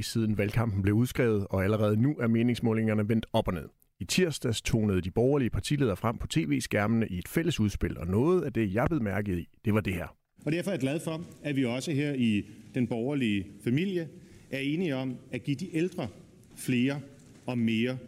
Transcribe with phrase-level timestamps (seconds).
[0.00, 3.68] dage siden valgkampen blev udskrevet, og allerede nu er meningsmålingerne vendt op og ned.
[4.00, 8.42] I tirsdags tonede de borgerlige partiledere frem på tv-skærmene i et fælles udspil, og noget
[8.42, 10.16] af det, jeg blev mærket i, det var det her.
[10.46, 12.44] Og derfor er jeg glad for, at vi også her i
[12.74, 14.08] den borgerlige familie
[14.50, 16.08] er enige om at give de ældre
[16.56, 17.00] flere
[17.46, 17.98] og mere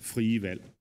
[0.00, 0.71] frie valg.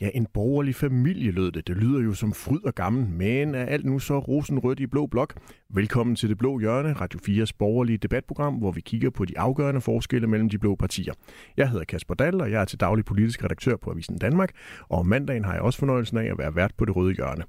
[0.00, 1.66] Ja, en borgerlig familie lød det.
[1.66, 5.06] Det lyder jo som fryd og gammel, men er alt nu så rosenrødt i blå
[5.06, 5.34] blok?
[5.70, 9.80] Velkommen til Det Blå Hjørne, Radio 4's borgerlige debatprogram, hvor vi kigger på de afgørende
[9.80, 11.12] forskelle mellem de blå partier.
[11.56, 14.50] Jeg hedder Kasper Dahl, og jeg er til daglig politisk redaktør på Avisen Danmark,
[14.88, 17.44] og om mandagen har jeg også fornøjelsen af at være vært på Det Røde Hjørne.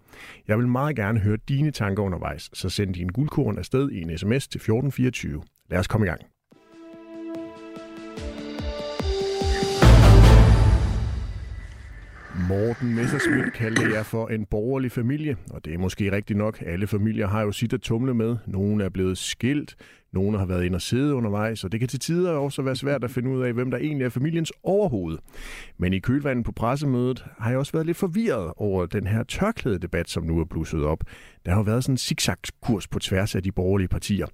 [0.48, 4.18] Jeg vil meget gerne høre dine tanker undervejs, så send din guldkorn afsted i en
[4.18, 5.44] sms til 1424.
[5.70, 6.22] Lad os komme i gang.
[12.40, 16.64] Morten Messerschmidt kaldte jer for en borgerlig familie, og det er måske rigtigt nok.
[16.66, 18.38] Alle familier har jo sit at tumle med.
[18.46, 19.76] Nogle er blevet skilt,
[20.14, 23.04] nogle har været ind og sidde undervejs, og det kan til tider også være svært
[23.04, 25.18] at finde ud af, hvem der egentlig er familiens overhoved.
[25.78, 30.10] Men i kølvandet på pressemødet har jeg også været lidt forvirret over den her tørklædedebat,
[30.10, 31.04] som nu er blusset op.
[31.46, 34.28] Der har jo været sådan en zigzag-kurs på tværs af de borgerlige partier.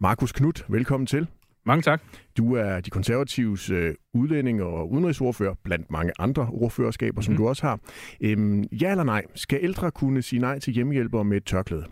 [0.00, 1.26] Markus Knudt, velkommen til.
[1.66, 2.02] Mange tak.
[2.36, 7.38] Du er de konservatives øh, udlænding og udenrigsordfører, blandt mange andre ordførerskaber, som mm.
[7.38, 7.80] du også har.
[8.20, 11.84] Øhm, ja eller nej, skal ældre kunne sige nej til hjemmehjælper med et tørklæde?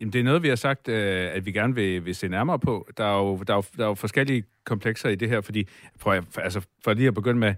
[0.00, 2.58] Jamen, det er noget, vi har sagt, øh, at vi gerne vil, vil se nærmere
[2.58, 2.88] på.
[2.96, 5.68] Der er, jo, der, er jo, der er jo forskellige komplekser i det her, fordi
[5.96, 7.54] for, altså, for lige at begynde med,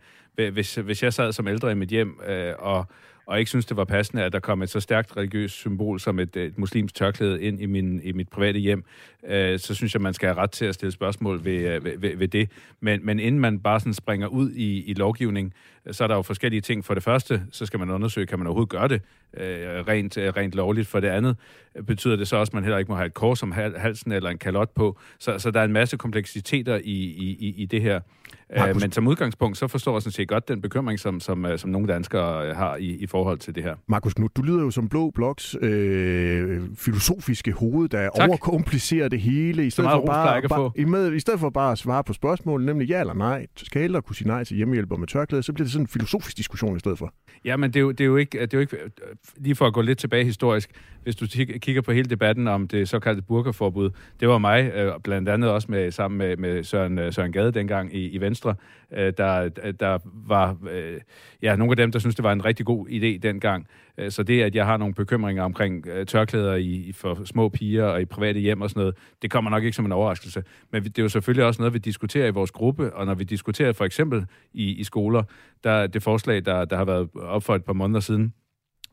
[0.51, 2.87] hvis, hvis jeg sad som ældre i mit hjem øh, og
[3.29, 6.19] og ikke synes, det var passende, at der kom et så stærkt religiøst symbol som
[6.19, 8.85] et, et muslimsk tørklæde ind i, min, i mit private hjem,
[9.27, 11.99] øh, så synes jeg, man skal have ret til at stille spørgsmål ved, øh, ved,
[11.99, 12.51] ved, ved det.
[12.81, 15.55] Men, men inden man bare sådan springer ud i, i lovgivning,
[15.91, 16.85] så er der jo forskellige ting.
[16.85, 19.03] For det første, så skal man undersøge, kan man overhovedet gøre det
[19.37, 20.89] øh, rent, øh, rent lovligt.
[20.89, 21.37] For det andet
[21.87, 24.31] betyder det så også, at man heller ikke må have et kors om halsen eller
[24.31, 24.99] en kalot på.
[25.19, 26.93] Så, så der er en masse kompleksiteter i,
[27.41, 28.01] i, i det her.
[28.57, 28.83] Markus.
[28.83, 31.71] Men som udgangspunkt, så forstår jeg sådan set godt den bekymring, som, som, øh, som
[31.71, 33.75] nogle danskere øh, har i, i forhold til det her.
[33.87, 38.29] Markus Knudt, du lyder jo som Blå Bloks øh, filosofiske hoved, der tak.
[38.29, 41.79] overkomplicerer det hele, i stedet, for bare, bare, i, med, i stedet for bare at
[41.79, 43.47] svare på spørgsmålet, nemlig ja eller nej.
[43.57, 46.37] Skal ældre kunne sige nej til hjemmehjælper med tørklæde, så bliver det sådan en filosofisk
[46.37, 47.15] diskussion i stedet for.
[47.45, 48.77] Ja, men det er jo, det er jo, ikke, det er jo ikke...
[49.37, 50.71] Lige for at gå lidt tilbage historisk,
[51.03, 51.27] hvis du
[51.61, 53.91] kigger på hele debatten om det såkaldte burkaforbud,
[54.21, 57.53] det var mig, øh, blandt andet også med, sammen med, med Søren, øh, Søren Gade
[57.53, 58.55] dengang i, i Venstre,
[58.93, 59.49] øh, der,
[59.81, 60.57] der var
[61.43, 63.67] ja, nogle af dem, der synes det var en rigtig god idé dengang.
[63.99, 67.85] Øh, så det, at jeg har nogle bekymringer omkring øh, tørklæder i, for små piger
[67.85, 70.45] og i private hjem og sådan noget, det kommer nok ikke som en overraskelse.
[70.73, 73.25] Men det er jo selvfølgelig også noget, vi diskuterer i vores gruppe, og når vi
[73.25, 75.23] diskuterer for eksempel i, i skoler,
[75.65, 78.33] der det forslag, der, der har været op for et par måneder siden,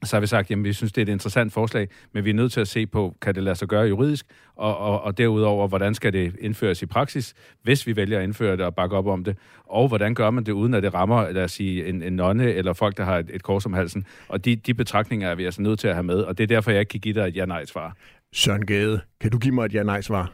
[0.04, 2.34] så har vi sagt, at vi synes, det er et interessant forslag, men vi er
[2.34, 4.26] nødt til at se på, kan det lade sig gøre juridisk,
[4.56, 7.34] og, og, og derudover, hvordan skal det indføres i praksis,
[7.64, 10.44] hvis vi vælger at indføre det og bakke op om det, og hvordan gør man
[10.44, 13.18] det, uden at det rammer, lad os sige, en, en nonne eller folk, der har
[13.18, 14.06] et, et kors om halsen.
[14.28, 16.48] Og de, de betragtninger er vi altså nødt til at have med, og det er
[16.48, 17.96] derfor, jeg ikke kan give dig et ja-nej-svar.
[18.34, 20.34] Søren Gade, kan du give mig et ja-nej-svar?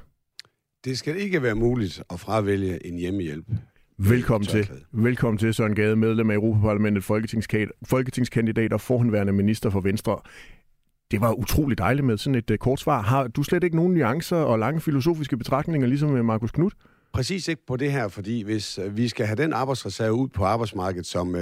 [0.86, 3.46] Det skal ikke være muligt at fravælge en hjemmehjælp.
[4.10, 4.70] Velkommen til.
[4.92, 7.04] Velkommen til, Søren Gade, medlem af Europaparlamentet,
[7.84, 10.20] folketingskandidat og forhenværende minister for Venstre.
[11.12, 13.02] Det var utroligt dejligt med sådan et uh, kort svar.
[13.02, 16.74] Har du slet ikke nogen nuancer og lange filosofiske betragtninger, ligesom med Markus Knudt?
[17.14, 20.46] Præcis ikke på det her, fordi hvis uh, vi skal have den arbejdsreserve ud på
[20.46, 21.42] arbejdsmarkedet, som uh,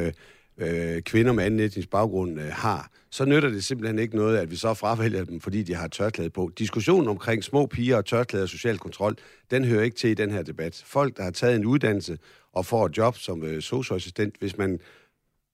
[0.58, 4.52] uh, kvinder med anden etnisk baggrund uh, har, så nytter det simpelthen ikke noget, at
[4.52, 6.52] vi så fravælger dem, fordi de har tørklæde på.
[6.58, 9.16] Diskussionen omkring små piger og tørklæde og social kontrol,
[9.52, 10.84] den hører ikke til i den her debat.
[10.86, 12.18] Folk, der har taget en uddannelse
[12.54, 14.80] og får et job som øh, socioassistent, hvis man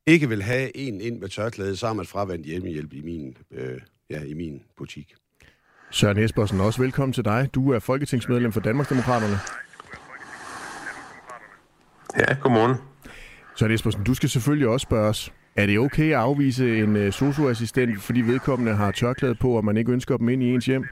[0.07, 3.81] ikke vil have en ind med tørklæde, så har man fravendt hjemmehjælp i min, øh,
[4.09, 5.15] ja, i min butik.
[5.91, 7.49] Søren Espersen, også velkommen til dig.
[7.53, 9.37] Du er folketingsmedlem for Danmarksdemokraterne.
[12.19, 12.75] Ja, godmorgen.
[13.55, 15.33] Søren Espersen, du skal selvfølgelig også spørge os.
[15.55, 19.77] Er det okay at afvise en uh, socioassistent, fordi vedkommende har tørklæde på, og man
[19.77, 20.85] ikke ønsker dem ind i ens hjem?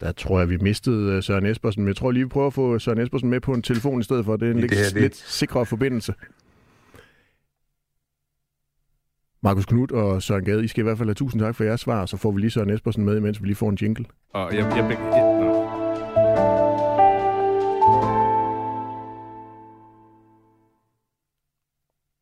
[0.00, 2.54] Der tror jeg, vi mistede øh, Søren Espersen, men jeg tror lige, vi prøver at
[2.54, 4.36] få Søren Espersen med på en telefon i stedet for.
[4.36, 5.02] Det er en det lidt, det.
[5.02, 6.14] lidt sikrere forbindelse.
[9.42, 11.80] Markus Knudt og Søren Gade, I skal i hvert fald have tusind tak for jeres
[11.80, 14.04] svar, så får vi lige Søren Espersen med, imens vi lige får en jingle.
[14.34, 15.27] Og jeg, jeg, jeg,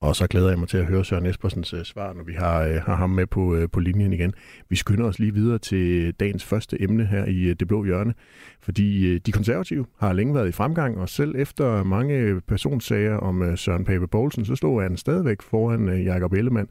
[0.00, 2.68] Og så glæder jeg mig til at høre Søren Espersens uh, svar, når vi har,
[2.68, 4.34] uh, har ham med på, uh, på linjen igen.
[4.68, 8.14] Vi skynder os lige videre til dagens første emne her i uh, Det Blå Hjørne,
[8.60, 13.40] fordi uh, de konservative har længe været i fremgang, og selv efter mange personsager om
[13.40, 16.68] uh, Søren Pape Poulsen, så stod han stadigvæk foran uh, Jakob Ellemann.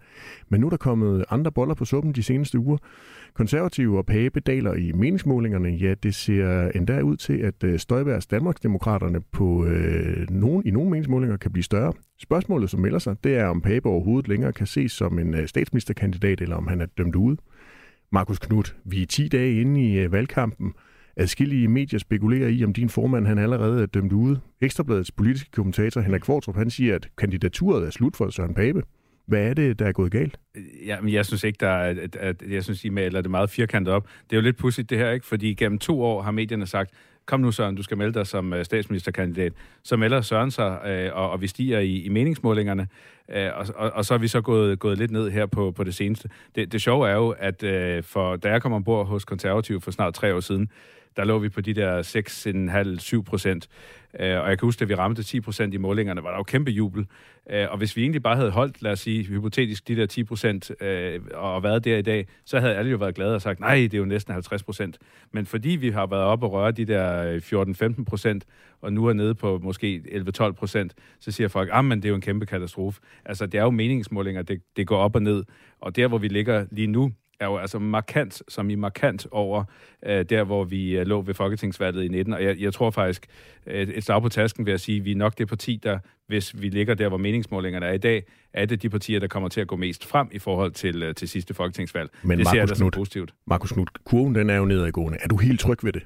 [0.50, 2.77] Men nu er der kommet andre boller på suppen de seneste uger.
[3.35, 5.69] Konservative og Pape daler i meningsmålingerne.
[5.69, 10.89] Ja, det ser endda ud til, at øh, Støjbergs Danmarksdemokraterne på øh, nogen, i nogle
[10.89, 11.93] meningsmålinger kan blive større.
[12.19, 15.47] Spørgsmålet, som melder sig, det er, om Pape overhovedet længere kan ses som en øh,
[15.47, 17.37] statsministerkandidat, eller om han er dømt ude.
[18.11, 20.73] Markus Knudt, vi er 10 dage inde i øh, valgkampen.
[21.17, 24.39] Adskillige medier spekulerer i, om din formand han allerede er dømt ude.
[24.61, 28.81] Ekstrabladets politiske kommentator Henrik Kvartrup, han siger, at kandidaturet er slut for Søren Pape.
[29.25, 30.39] Hvad er det, der er gået galt?
[30.56, 33.31] Øh, ja, men jeg synes ikke, der er, at, at, jeg synes, I maler det
[33.31, 34.07] meget firkantet op.
[34.30, 35.25] Det er jo lidt pudsigt det her, ikke?
[35.25, 36.92] Fordi gennem to år har medierne sagt,
[37.25, 39.54] kom nu Søren, du skal melde dig som øh, statsministerkandidat.
[39.83, 42.88] Så melder Søren sig, øh, og, og vi stiger i, i meningsmålingerne,
[43.30, 45.83] øh, og, og, og så er vi så gået, gået lidt ned her på, på
[45.83, 46.30] det seneste.
[46.56, 49.92] Det, det sjove er jo, at øh, for, da jeg kom ombord hos Konservativ for
[49.92, 50.69] snart tre år siden,
[51.18, 52.01] der lå vi på de der
[53.18, 53.68] 6,5-7 procent.
[54.19, 56.44] Øh, og jeg kan huske, at vi ramte 10 procent i målingerne, var der jo
[56.44, 57.07] kæmpe jubel.
[57.50, 60.23] Øh, og hvis vi egentlig bare havde holdt, lad os sige, hypotetisk de der 10
[60.23, 63.59] procent øh, og været der i dag, så havde alle jo været glade og sagt,
[63.59, 64.97] nej, det er jo næsten 50 procent.
[65.31, 68.45] Men fordi vi har været oppe og røre de der øh, 14-15 procent,
[68.81, 70.01] og nu er nede på måske
[70.41, 73.01] 11-12 procent, så siger folk, ah, men det er jo en kæmpe katastrofe.
[73.25, 75.44] Altså, det er jo meningsmålinger, det, det går op og ned.
[75.81, 79.63] Og der, hvor vi ligger lige nu, er jo altså markant, som i markant over
[80.05, 82.33] øh, der, hvor vi øh, lå ved Folketingsvalget i 19.
[82.33, 83.25] Og jeg, jeg tror faktisk,
[83.67, 86.61] et, et slag på tasken vil jeg sige, vi er nok det parti, der, hvis
[86.61, 88.23] vi ligger der, hvor meningsmålingerne er i dag,
[88.53, 91.15] er det de partier, der kommer til at gå mest frem i forhold til, øh,
[91.15, 92.09] til sidste folketingsvalg.
[92.23, 93.33] Men det ser jeg da som positivt.
[93.47, 95.17] Markus Knudt, kurven den er jo nedadgående.
[95.21, 96.03] Er du helt tryg ved det?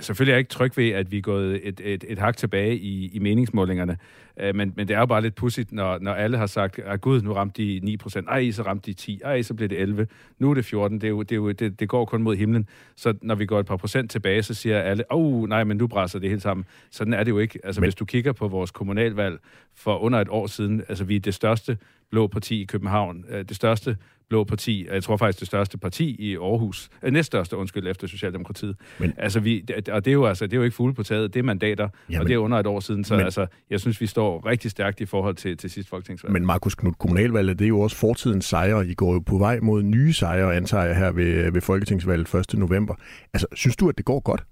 [0.00, 2.76] Selvfølgelig er jeg ikke tryg ved, at vi er gået et, et, et hak tilbage
[2.76, 3.98] i, i meningsmålingerne,
[4.36, 7.00] uh, men, men det er jo bare lidt pudsigt, når, når alle har sagt, at
[7.00, 9.80] gud, nu ramte de 9 procent, ej, så ramte de 10, ej, så blev det
[9.80, 10.06] 11,
[10.38, 12.36] nu er det 14, det, er jo, det, er jo, det, det går kun mod
[12.36, 12.68] himlen.
[12.96, 15.76] Så når vi går et par procent tilbage, så siger alle, åh, oh, nej, men
[15.76, 16.66] nu brænder det hele sammen.
[16.90, 17.58] Sådan er det jo ikke.
[17.64, 17.86] Altså, men...
[17.86, 19.38] hvis du kigger på vores kommunalvalg
[19.76, 21.78] for under et år siden, altså vi er det største
[22.10, 23.96] blå parti i København, uh, det største
[24.32, 28.76] blå parti, jeg tror faktisk det største parti i Aarhus, øh, næststørste, undskyld, efter Socialdemokratiet.
[28.98, 31.34] Men, altså, vi, og det er jo altså, det er jo ikke fugle på taget,
[31.34, 33.80] det er mandater, jamen, og det er under et år siden, så men, altså, jeg
[33.80, 36.32] synes, vi står rigtig stærkt i forhold til, til sidste folketingsvalg.
[36.32, 38.86] Men Markus Knud, kommunalvalget, det er jo også fortidens sejre.
[38.86, 42.58] I går jo på vej mod nye sejre, antager jeg, her ved, ved folketingsvalget 1.
[42.58, 42.94] november.
[43.34, 44.44] Altså, synes du, at det går godt?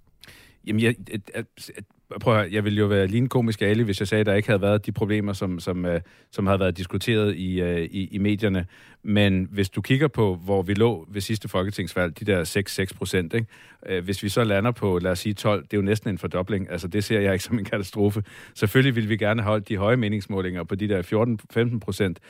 [0.67, 1.85] Jamen, jeg, at, at,
[2.21, 4.35] prøv at, jeg ville jo være lige en komisk ali, hvis jeg sagde, at der
[4.35, 8.05] ikke havde været de problemer, som, som, øh, som havde været diskuteret i, øh, i,
[8.05, 8.67] i medierne.
[9.03, 13.35] Men hvis du kigger på, hvor vi lå ved sidste folketingsvalg, de der 6-6 procent,
[13.35, 16.19] uh, hvis vi så lander på, lad os sige 12, det er jo næsten en
[16.19, 16.71] fordobling.
[16.71, 18.25] Altså, det ser jeg ikke som en katastrofe.
[18.55, 22.21] Selvfølgelig vil vi gerne holde de høje meningsmålinger på de der 14-15 procent.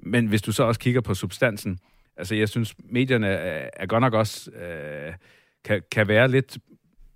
[0.00, 1.78] Men hvis du så også kigger på substansen,
[2.16, 4.50] altså jeg synes, medierne er, er godt nok også...
[4.50, 5.12] Øh,
[5.64, 6.58] kan, kan være lidt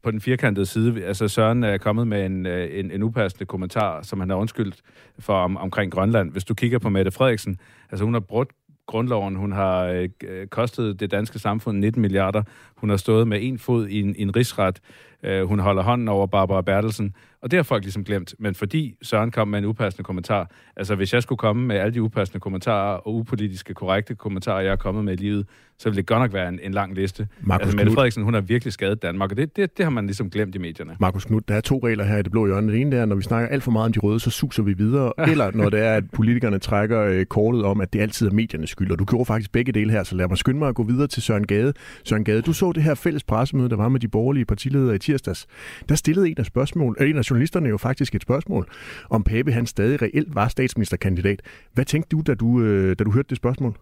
[0.06, 1.04] på den firkantede side.
[1.04, 4.82] Altså Søren er kommet med en, øh, en, en upassende kommentar, som han har undskyldt
[5.18, 6.32] for om, omkring Grønland.
[6.32, 7.58] Hvis du kigger på Mette Frederiksen,
[7.90, 8.52] altså hun har brugt
[8.86, 9.36] grundloven.
[9.36, 12.42] Hun har øh, øh, kostet det danske samfund 19 milliarder.
[12.76, 14.80] Hun har stået med en fod i en, i en rigsret.
[15.22, 17.14] Øh, hun holder hånden over Barbara Bertelsen.
[17.42, 18.34] Og det har folk ligesom glemt.
[18.38, 21.94] Men fordi Søren kom med en upassende kommentar, altså hvis jeg skulle komme med alle
[21.94, 25.46] de upassende kommentarer og upolitiske korrekte kommentarer, jeg har kommet med i livet,
[25.78, 27.28] så ville det godt nok være en, en lang liste.
[27.40, 30.06] Markus altså, Mette Frederiksen, hun har virkelig skadet Danmark, og det, det, det har man
[30.06, 30.96] ligesom glemt i medierne.
[31.00, 32.72] Markus Knudt, der er to regler her i det blå hjørne.
[32.72, 34.72] Det ene er, når vi snakker alt for meget om de røde, så suser vi
[34.72, 35.12] videre.
[35.30, 38.70] Eller når det er, at politikerne trækker øh, kortet om, at det altid er mediernes
[38.70, 38.90] skyld.
[38.90, 41.06] Og du gjorde faktisk begge dele her, så lad mig skynde mig at gå videre
[41.06, 41.72] til Søren Gade.
[42.04, 44.98] Søren Gade, du så det her fælles pressemøde, der var med de borgerlige partiledere i
[44.98, 45.46] tirsdags.
[45.88, 48.68] Der stillede en af, spørgsmål, en af journalisterne jo faktisk et spørgsmål,
[49.10, 51.42] om Pape han stadig reelt var statsministerkandidat.
[51.72, 53.76] Hvad tænkte du, da du, øh, da du hørte det spørgsmål?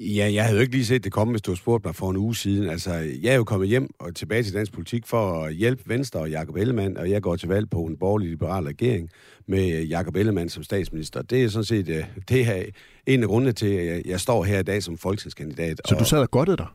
[0.00, 2.10] Ja, jeg havde jo ikke lige set det komme, hvis du havde spurgt mig for
[2.10, 2.70] en uge siden.
[2.70, 6.20] Altså, jeg er jo kommet hjem og tilbage til dansk politik for at hjælpe Venstre
[6.20, 9.10] og Jakob Ellemann, og jeg går til valg på en borgerlig liberal regering
[9.48, 11.22] med Jakob Ellemann som statsminister.
[11.22, 12.64] Det er sådan set øh, det er
[13.06, 15.80] en af grundene til, at jeg står her i dag som folketingskandidat.
[15.84, 16.66] Så du sad og godtede dig?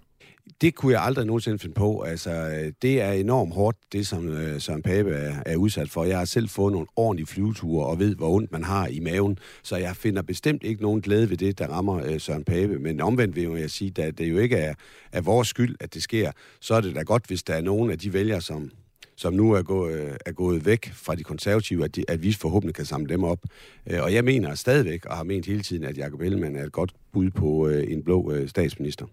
[0.61, 2.01] Det kunne jeg aldrig nogensinde finde på.
[2.01, 6.03] Altså, øh, det er enormt hårdt, det som øh, Søren Pape er, er udsat for.
[6.03, 9.37] Jeg har selv fået nogle ordentlige flyveture og ved, hvor ondt man har i maven.
[9.63, 12.79] Så jeg finder bestemt ikke nogen glæde ved det, der rammer øh, Søren Pape.
[12.79, 14.73] Men omvendt vil jeg sige, at det jo ikke er,
[15.11, 16.31] er vores skyld, at det sker.
[16.59, 18.71] Så er det da godt, hvis der er nogen af de vælgere, som,
[19.15, 22.33] som nu er gået, øh, er gået væk fra de konservative, at, de, at vi
[22.33, 23.39] forhåbentlig kan samle dem op.
[23.87, 26.71] Øh, og jeg mener stadigvæk, og har ment hele tiden, at Jacob Ellemann er et
[26.71, 29.05] godt bud på en blå statsminister.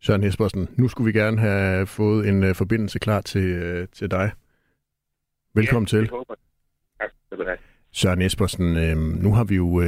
[0.00, 4.10] Søren Espersen, nu skulle vi gerne have fået en uh, forbindelse klar til, uh, til
[4.10, 4.30] dig.
[5.54, 6.10] Velkommen ja, til.
[7.00, 7.58] Tak,
[7.92, 9.84] Søren Espersen, uh, nu har vi jo uh,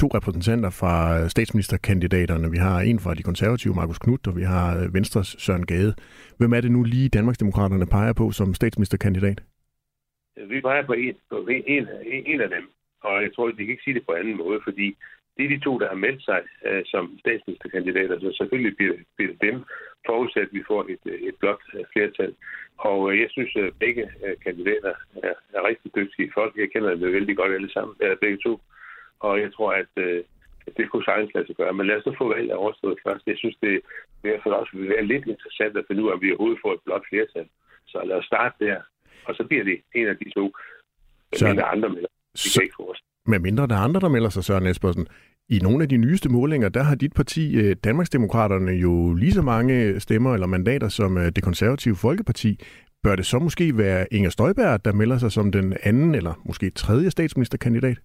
[0.00, 2.50] to repræsentanter fra statsministerkandidaterne.
[2.50, 5.94] Vi har en fra de konservative, Markus Knudt, og vi har Venstres Søren Gade.
[6.38, 9.42] Hvem er det nu lige Danmarksdemokraterne peger på som statsministerkandidat?
[10.48, 11.86] Vi peger på en, på en, en,
[12.26, 12.64] en af dem,
[13.02, 14.96] og jeg tror, de kan ikke sige det på anden måde, fordi
[15.40, 19.32] det er de to, der har meldt sig uh, som statsministerkandidater, så selvfølgelig bliver, bliver
[19.32, 19.56] det dem,
[20.06, 22.32] forudsat at vi får et, et blot flertal.
[22.78, 24.92] Og uh, jeg synes, at begge uh, kandidater
[25.28, 26.52] er, er rigtig dygtige folk.
[26.56, 28.60] Jeg kender dem vældig godt alle sammen, uh, begge to.
[29.20, 29.92] Og jeg tror, at,
[30.66, 31.72] at det kunne sagtens lade sig gøre.
[31.72, 33.26] Men lad os nu få valget overstået først.
[33.26, 33.74] Jeg synes, det
[34.22, 36.62] i hvert fald også vil være lidt interessant at finde ud af, om vi overhovedet
[36.64, 37.46] får et blot flertal.
[37.86, 38.78] Så lad os starte der.
[39.24, 40.44] Og så bliver det en af de to,
[41.32, 42.12] der andre melder.
[42.44, 43.00] Vi kan ikke få os.
[43.26, 45.08] Med mindre der er andre, der melder sig, Søren Espersen.
[45.56, 50.00] I nogle af de nyeste målinger, der har dit parti, Danmarksdemokraterne, jo lige så mange
[50.00, 52.60] stemmer eller mandater som det konservative Folkeparti.
[53.02, 56.70] Bør det så måske være Inger Støjberg, der melder sig som den anden eller måske
[56.70, 57.98] tredje statsministerkandidat?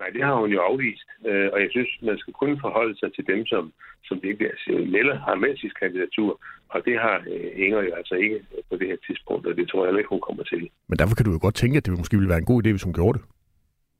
[0.00, 1.08] Nej, det har hun jo afvist,
[1.52, 3.72] og jeg synes, man skal kun forholde sig til dem, som,
[4.04, 4.50] som ikke
[4.96, 7.16] melder, har meldt sit kandidatur, og det har
[7.56, 8.38] Inger jo altså ikke
[8.70, 10.68] på det her tidspunkt, og det tror jeg heller ikke, hun kommer til.
[10.88, 12.70] Men derfor kan du jo godt tænke, at det måske ville være en god idé,
[12.70, 13.24] hvis hun gjorde det.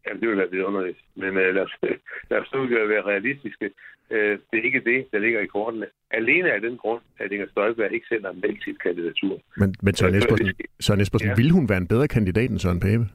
[0.06, 0.98] Jamen, det vil være vidunderligt.
[1.14, 1.76] Men uh, lad, os,
[2.30, 3.70] lad os nu være realistiske.
[4.10, 5.86] Uh, det er ikke det, der ligger i kortene.
[6.10, 9.40] Alene af den grund, at Inger Støjberg ikke selv har meldt sit kandidatur.
[9.56, 10.48] Men, men Søren Espersen,
[10.80, 11.34] Søren Espersen ja.
[11.34, 13.06] vil hun være en bedre kandidat end Søren Pape?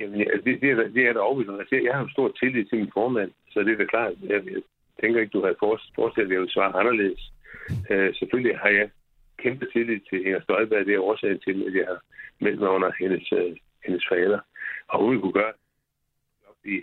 [0.00, 1.60] Jamen, ja, det, det, er, det er der overbevist.
[1.60, 4.12] Altså, jeg har stor tillid til min formand, så det er da klart.
[4.22, 4.62] Jeg, jeg
[5.00, 5.54] tænker ikke, du har
[5.96, 7.22] forestillet, at jeg vil svare anderledes.
[7.90, 8.90] Uh, selvfølgelig har jeg
[9.38, 10.86] kæmpe tillid til Inger Støjberg.
[10.86, 12.00] Det er årsagen til, at jeg har
[12.40, 13.52] meldt mig under hendes, uh,
[13.84, 14.40] hendes fader
[14.88, 15.52] og hun kunne gøre
[16.64, 16.76] i,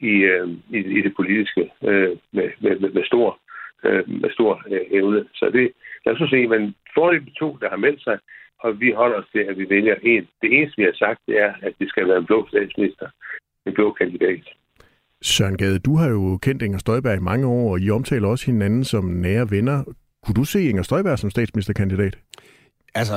[0.00, 3.38] i, øh, i, i det politiske øh, med, med, med, med stor,
[3.84, 5.24] øh, med stor øh, evne.
[5.34, 5.72] Så det,
[6.06, 8.18] lad os se, men foreløbig to, der har meldt sig,
[8.58, 10.28] og vi holder os til, at vi vælger en.
[10.42, 13.08] Det eneste, vi har sagt, det er, at det skal være en blå statsminister,
[13.66, 14.44] en blå kandidat.
[15.22, 18.46] Søren Gade, du har jo kendt Inger Støjberg i mange år, og I omtaler også
[18.46, 19.84] hinanden som nære venner.
[20.24, 22.18] Kunne du se Inger Støjberg som statsministerkandidat?
[22.94, 23.14] Altså,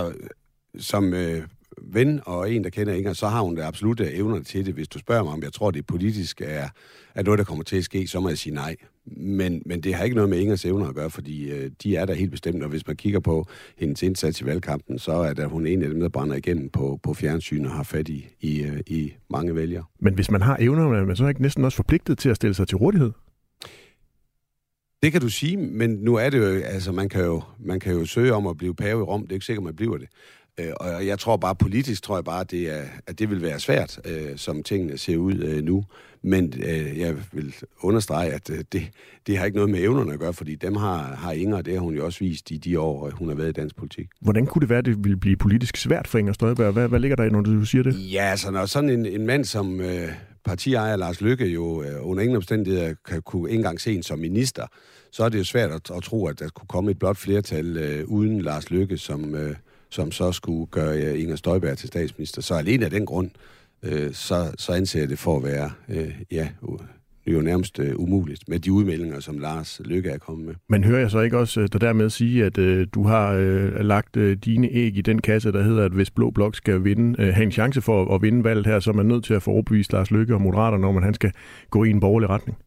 [0.77, 1.41] som øh,
[1.81, 4.73] ven og en, der kender Inger, så har hun det absolut evner til det.
[4.73, 6.69] Hvis du spørger mig, om jeg tror, det politisk er,
[7.15, 8.75] er noget, der kommer til at ske, så må jeg sige nej.
[9.05, 12.05] Men, men det har ikke noget med Ingers evner at gøre, fordi øh, de er
[12.05, 15.47] der helt bestemt, og hvis man kigger på hendes indsats i valgkampen, så er der
[15.47, 18.63] hun en af dem, der brænder igennem på, på fjernsyn og har fat i, i,
[18.63, 19.83] øh, i mange vælgere.
[19.99, 22.53] Men hvis man har evner, er man så ikke næsten også forpligtet til at stille
[22.53, 23.11] sig til rådighed?
[25.03, 27.93] Det kan du sige, men nu er det jo, altså man kan jo, man kan
[27.93, 30.07] jo søge om at blive pave i Rom, det er ikke sikkert, man bliver det.
[30.59, 33.41] Øh, og jeg tror bare, politisk tror jeg bare, at det, er, at det vil
[33.41, 35.83] være svært, øh, som tingene ser ud øh, nu.
[36.21, 38.87] Men øh, jeg vil understrege, at øh, det,
[39.27, 41.73] det har ikke noget med evnerne at gøre, fordi dem har, har Inger, og det
[41.73, 44.07] har hun jo også vist i de år, hun har været i dansk politik.
[44.21, 46.73] Hvordan kunne det være, at det ville blive politisk svært for Inger Støjberg?
[46.73, 48.13] Hvad, hvad ligger der i, når du siger det?
[48.13, 50.09] Ja, altså når sådan en, en mand som øh,
[50.45, 54.19] partiejer Lars Lykke jo øh, under ingen omstændigheder kan kunne ikke engang se en som
[54.19, 54.67] minister,
[55.11, 57.77] så er det jo svært at, at tro, at der kunne komme et blot flertal
[57.77, 59.35] øh, uden Lars Lykke som...
[59.35, 59.55] Øh,
[59.95, 62.41] som så skulle gøre Inger Støjberg til statsminister.
[62.41, 63.29] Så alene af den grund,
[63.83, 66.47] øh, så, så anser jeg det for at være, øh, ja,
[67.27, 70.55] jo nærmest øh, umuligt med de udmeldinger, som Lars Lykke er kommet med.
[70.69, 73.79] Men hører jeg så ikke også øh, der dermed sige, at øh, du har øh,
[73.79, 77.21] lagt øh, dine æg i den kasse, der hedder, at hvis Blå Blok skal vinde,
[77.21, 79.33] øh, have en chance for at, at vinde valget her, så er man nødt til
[79.33, 81.31] at få overbevist Lars Lykke og Moderaterne om, at han skal
[81.69, 82.57] gå i en borgerlig retning?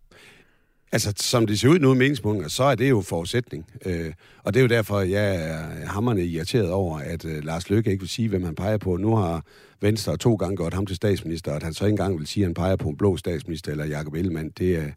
[0.92, 3.66] Altså, som det ser ud nu i meningsmålinger, så er det jo forudsætning.
[3.84, 7.90] Øh, og det er jo derfor, jeg er hammerne irriteret over, at øh, Lars Løkke
[7.90, 8.96] ikke vil sige, hvem han peger på.
[8.96, 9.44] Nu har
[9.80, 12.44] Venstre to gange gjort ham til statsminister, og at han så ikke engang vil sige,
[12.44, 14.92] at han peger på en blå statsminister eller Jacob Ellemann, det, øh,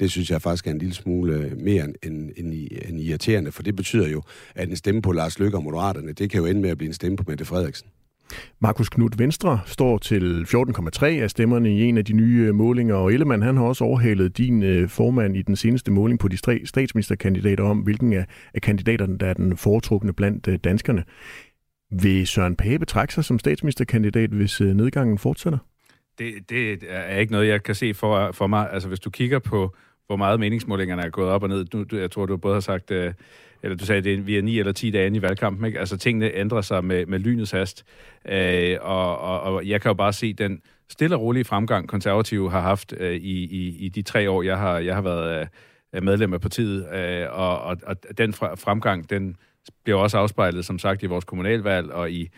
[0.00, 3.52] det synes jeg faktisk er en lille smule øh, mere end, end, end, end irriterende,
[3.52, 4.22] for det betyder jo,
[4.54, 6.88] at en stemme på Lars Løkke og Moderaterne, det kan jo ende med at blive
[6.88, 7.88] en stemme på Mette Frederiksen.
[8.60, 13.12] Markus Knudt Venstre står til 14,3 af stemmerne i en af de nye målinger, og
[13.12, 16.60] Ellemann han har også overhalet din øh, formand i den seneste måling på de tre
[16.64, 18.26] statsministerkandidater om, hvilken af,
[18.62, 21.04] kandidaterne, der er den foretrukne blandt øh, danskerne.
[21.90, 25.58] Vil Søren Pape trække sig som statsministerkandidat, hvis øh, nedgangen fortsætter?
[26.18, 28.72] Det, det er ikke noget, jeg kan se for, for mig.
[28.72, 29.74] Altså, hvis du kigger på,
[30.06, 31.64] hvor meget meningsmålingerne er gået op og ned.
[31.64, 33.12] Du, jeg tror, du både har sagt, øh,
[33.62, 35.66] eller du sagde, det, vi er ni eller ti dage inde i valgkampen.
[35.66, 35.78] Ikke?
[35.78, 37.84] Altså, tingene ændrer sig med, med lynets hast.
[38.28, 42.50] Øh, og, og, og jeg kan jo bare se den stille og rolige fremgang, konservative
[42.50, 45.48] har haft øh, i, i, i de tre år, jeg har, jeg har været
[45.94, 46.94] øh, medlem af partiet.
[46.94, 49.36] Øh, og, og, og den fremgang, den
[49.84, 52.28] bliver også afspejlet, som sagt, i vores kommunalvalg og i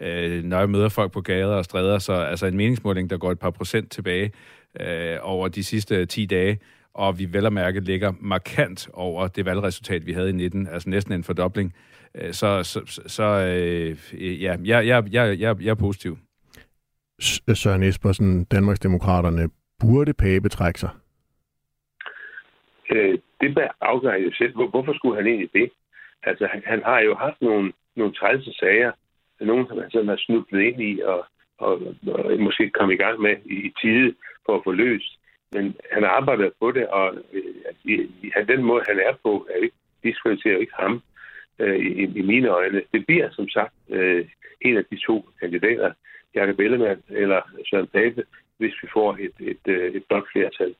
[0.00, 1.98] øh, når jeg møder folk på gader og stræder.
[1.98, 4.32] Så altså en meningsmåling, der går et par procent tilbage
[4.80, 6.58] øh, over de sidste 10 dage,
[6.98, 10.90] og vi vel og mærke ligger markant over det valgresultat, vi havde i 19, altså
[10.90, 11.74] næsten en fordobling.
[12.14, 16.18] Øh, så, så, så øh, ja, jeg, jeg, jeg, jeg, jeg er positiv.
[17.54, 19.50] Søren Espersen, Danmarksdemokraterne,
[19.80, 20.90] Burde Pape trække sig?
[22.90, 24.54] Øh, det bør afgøre jo selv.
[24.54, 25.70] Hvorfor skulle han egentlig det?
[26.22, 28.92] Altså, han, han har jo haft nogle, nogle trælse sager,
[29.40, 31.26] nogen, som han sådan har snublet ind i og,
[31.58, 31.72] og,
[32.06, 34.14] og måske komme i gang med i, i tide
[34.46, 35.17] for at få løst.
[35.52, 37.44] Men han arbejder på det, og øh,
[37.84, 38.08] i,
[38.48, 41.02] den måde, han er på, er ikke, diskvalificerer ikke ham
[41.58, 42.82] øh, i, i mine øjne.
[42.92, 44.28] Det bliver som sagt øh,
[44.60, 45.92] en af de to kandidater,
[46.34, 47.40] Jakob Ellemann eller
[47.70, 48.24] Søren Pape,
[48.58, 50.74] hvis vi får et, et, øh, et, et blot flertal.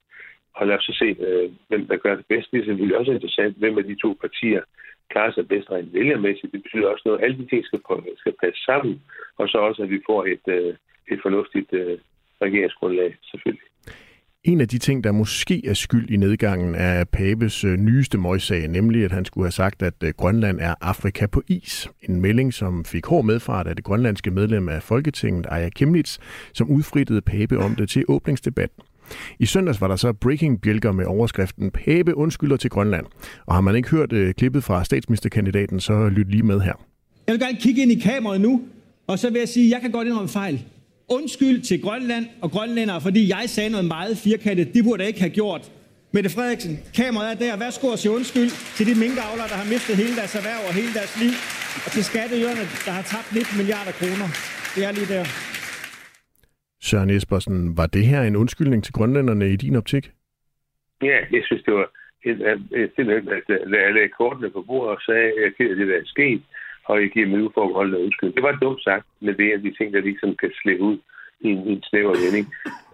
[0.54, 2.50] Og lad os så se, øh, hvem der gør det bedst.
[2.50, 4.62] Det er selvfølgelig også interessant, hvem af de to partier
[5.10, 6.52] klarer sig bedst rent vælgermæssigt.
[6.52, 7.80] Det betyder også noget, at alle de ting skal,
[8.16, 9.02] skal passe sammen,
[9.36, 10.74] og så også, at vi får et, øh,
[11.12, 11.98] et fornuftigt øh,
[12.42, 13.67] regeringsgrundlag, selvfølgelig.
[14.48, 18.68] En af de ting, der måske er skyld i nedgangen er Pabes øh, nyeste møgssag,
[18.68, 21.88] nemlig at han skulle have sagt, at øh, Grønland er Afrika på is.
[22.08, 26.18] En melding, som fik hård medfart af det grønlandske medlem af Folketinget, Aya Kimnitz,
[26.54, 28.82] som udfrittede Pape om det til åbningsdebatten.
[29.38, 33.06] I søndags var der så breaking bjælker med overskriften Pape undskylder til Grønland.
[33.46, 36.74] Og har man ikke hørt uh, klippet fra statsministerkandidaten, så lyt lige med her.
[37.26, 38.62] Jeg vil gerne kigge ind i kameraet nu,
[39.06, 40.64] og så vil jeg sige, at jeg kan godt indrømme fejl.
[41.16, 44.74] Undskyld til Grønland og grønlændere, fordi jeg sagde noget meget firkantet.
[44.74, 45.62] De burde ikke have gjort.
[46.14, 47.58] Mette Frederiksen, kameraet er der.
[47.64, 50.92] Værsgo og sige undskyld til de minkavlere, der har mistet hele deres erhverv og hele
[50.98, 51.34] deres liv.
[51.84, 54.28] Og til skatteyderne, der har tabt 19 milliarder kroner.
[54.74, 55.24] Det er lige der.
[56.88, 60.04] Søren Espersen, var det her en undskyldning til grønlænderne i din optik?
[61.10, 61.88] Ja, jeg synes, det var
[62.94, 66.42] simpelthen, at jeg lagde kortene på bordet og sagde, at jeg det der er sket,
[66.88, 68.32] og jeg giver mig uforbeholdende undskyld.
[68.32, 70.98] Det var dumt sagt, men det er de ting, der ligesom kan slippe ud
[71.40, 72.46] i en, i en snæver vending.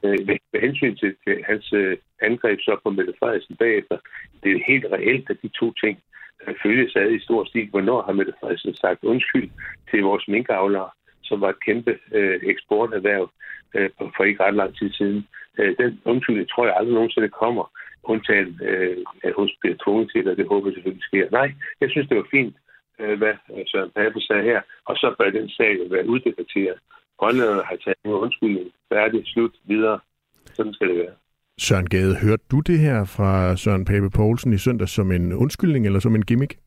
[0.04, 3.96] Øh, med, med hensyn til, til hans øh, angreb så på Mette Frederiksen bagefter,
[4.42, 5.98] det er helt reelt, at de to ting
[6.42, 7.68] øh, følges ad i stor stil.
[7.70, 9.50] Hvornår har Mette Frederiksen sagt undskyld
[9.90, 10.90] til vores minkavlere,
[11.22, 13.30] som var et kæmpe øh, eksporterhverv
[13.74, 15.26] øh, for ikke ret lang tid siden.
[15.58, 17.64] Øh, den undskyldning tror jeg aldrig nogensinde kommer,
[18.02, 21.26] undtagen øh, at hun bliver tvunget til det, og det håber jeg selvfølgelig sker.
[21.30, 22.56] Nej, jeg synes, det var fint,
[23.00, 23.34] øh, hvad
[23.66, 26.78] Søren Pape sagde her, og så bør den sag være uddebatteret.
[27.18, 29.98] Grønlanderne har taget en undskyldning, færdig, slut, videre.
[30.56, 31.14] Sådan skal det være.
[31.60, 35.86] Søren Gade, hørte du det her fra Søren Pape Poulsen i søndag som en undskyldning
[35.86, 36.58] eller som en gimmick?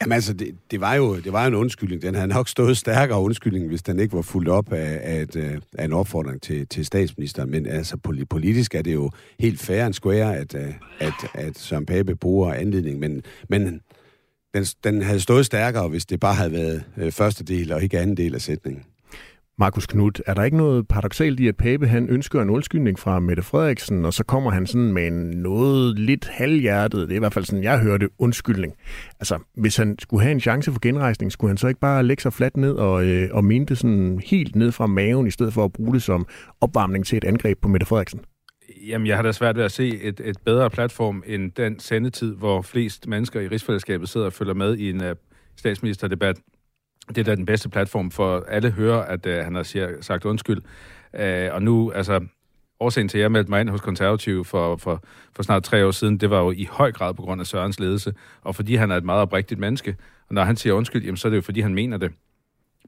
[0.00, 2.02] Jamen altså, det, det, var jo det var en undskyldning.
[2.02, 5.36] Den havde nok stået stærkere undskyldning, hvis den ikke var fuldt op af, af, et,
[5.36, 7.50] øh, af en opfordring til, til statsministeren.
[7.50, 7.96] Men altså,
[8.30, 9.10] politisk er det jo
[9.40, 12.98] helt fair and square, at, øh, at, at Søren Pape bruger anledning.
[12.98, 13.80] Men, men
[14.54, 17.98] den, den havde stået stærkere, hvis det bare havde været øh, første del og ikke
[17.98, 18.84] anden del af sætningen.
[19.60, 23.20] Markus Knudt, er der ikke noget paradoxalt i, at Pape han ønsker en undskyldning fra
[23.20, 27.18] Mette Frederiksen, og så kommer han sådan med en noget lidt halvhjertet, det er i
[27.18, 28.72] hvert fald sådan, jeg hørte, undskyldning.
[29.20, 32.22] Altså, hvis han skulle have en chance for genrejsning, skulle han så ikke bare lægge
[32.22, 35.54] sig fladt ned og, øh, og mene det sådan helt ned fra maven, i stedet
[35.54, 36.26] for at bruge det som
[36.60, 38.20] opvarmning til et angreb på Mette Frederiksen?
[38.86, 42.34] Jamen, jeg har da svært ved at se et, et bedre platform end den sendetid,
[42.34, 45.10] hvor flest mennesker i rigsfællesskabet sidder og følger med i en uh,
[45.56, 46.36] statsministerdebat
[47.08, 50.24] det er da den bedste platform for alle hører, at uh, han har siger, sagt
[50.24, 50.62] undskyld.
[51.12, 52.26] Uh, og nu, altså,
[52.80, 55.04] årsagen til, at jeg meldte mig ind hos Konservative for, for,
[55.36, 57.80] for snart tre år siden, det var jo i høj grad på grund af Sørens
[57.80, 59.96] ledelse, og fordi han er et meget oprigtigt menneske.
[60.28, 62.12] Og når han siger undskyld, jamen, så er det jo fordi, han mener det.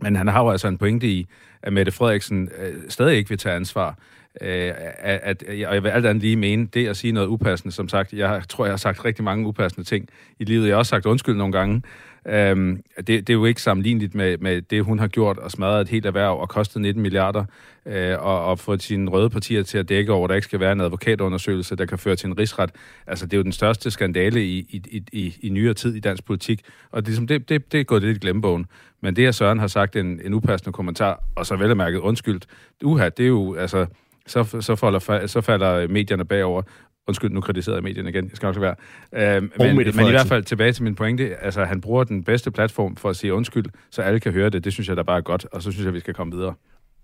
[0.00, 1.26] Men han har jo altså en pointe i,
[1.62, 3.98] at Mette Frederiksen øh, stadig ikke vil tage ansvar.
[4.40, 7.74] Øh, at, at, og jeg vil alt andet lige mene, det at sige noget upassende,
[7.74, 10.66] som sagt, jeg tror, jeg har sagt rigtig mange upassende ting i livet.
[10.66, 11.82] Jeg har også sagt undskyld nogle gange.
[12.28, 15.80] Øhm, det, det er jo ikke sammenligneligt med, med det, hun har gjort og smadret
[15.80, 17.44] et helt erhverv og kostet 19 milliarder
[17.86, 20.60] øh, og, og fået sine røde partier til at dække over, at der ikke skal
[20.60, 22.70] være en advokatundersøgelse, der kan føre til en rigsret.
[23.06, 26.24] Altså, det er jo den største skandale i, i, i, i nyere tid i dansk
[26.24, 28.66] politik, og det, det, det, det er gået lidt i glemmebogen.
[29.00, 32.46] Men det, at Søren har sagt en, en upassende kommentar, og så vel mærket undskyldt,
[32.84, 33.86] uha, det er jo, altså,
[34.26, 36.62] så, så, falder, så falder medierne bagover.
[37.08, 38.24] Undskyld, nu kritiserede jeg medierne igen.
[38.24, 38.76] Jeg skal nok lade
[39.12, 39.38] være.
[39.38, 41.36] Uh, men, men i hvert fald tilbage til min pointe.
[41.36, 44.64] Altså, han bruger den bedste platform for at sige undskyld, så alle kan høre det.
[44.64, 46.54] Det synes jeg da bare er godt, og så synes jeg, vi skal komme videre.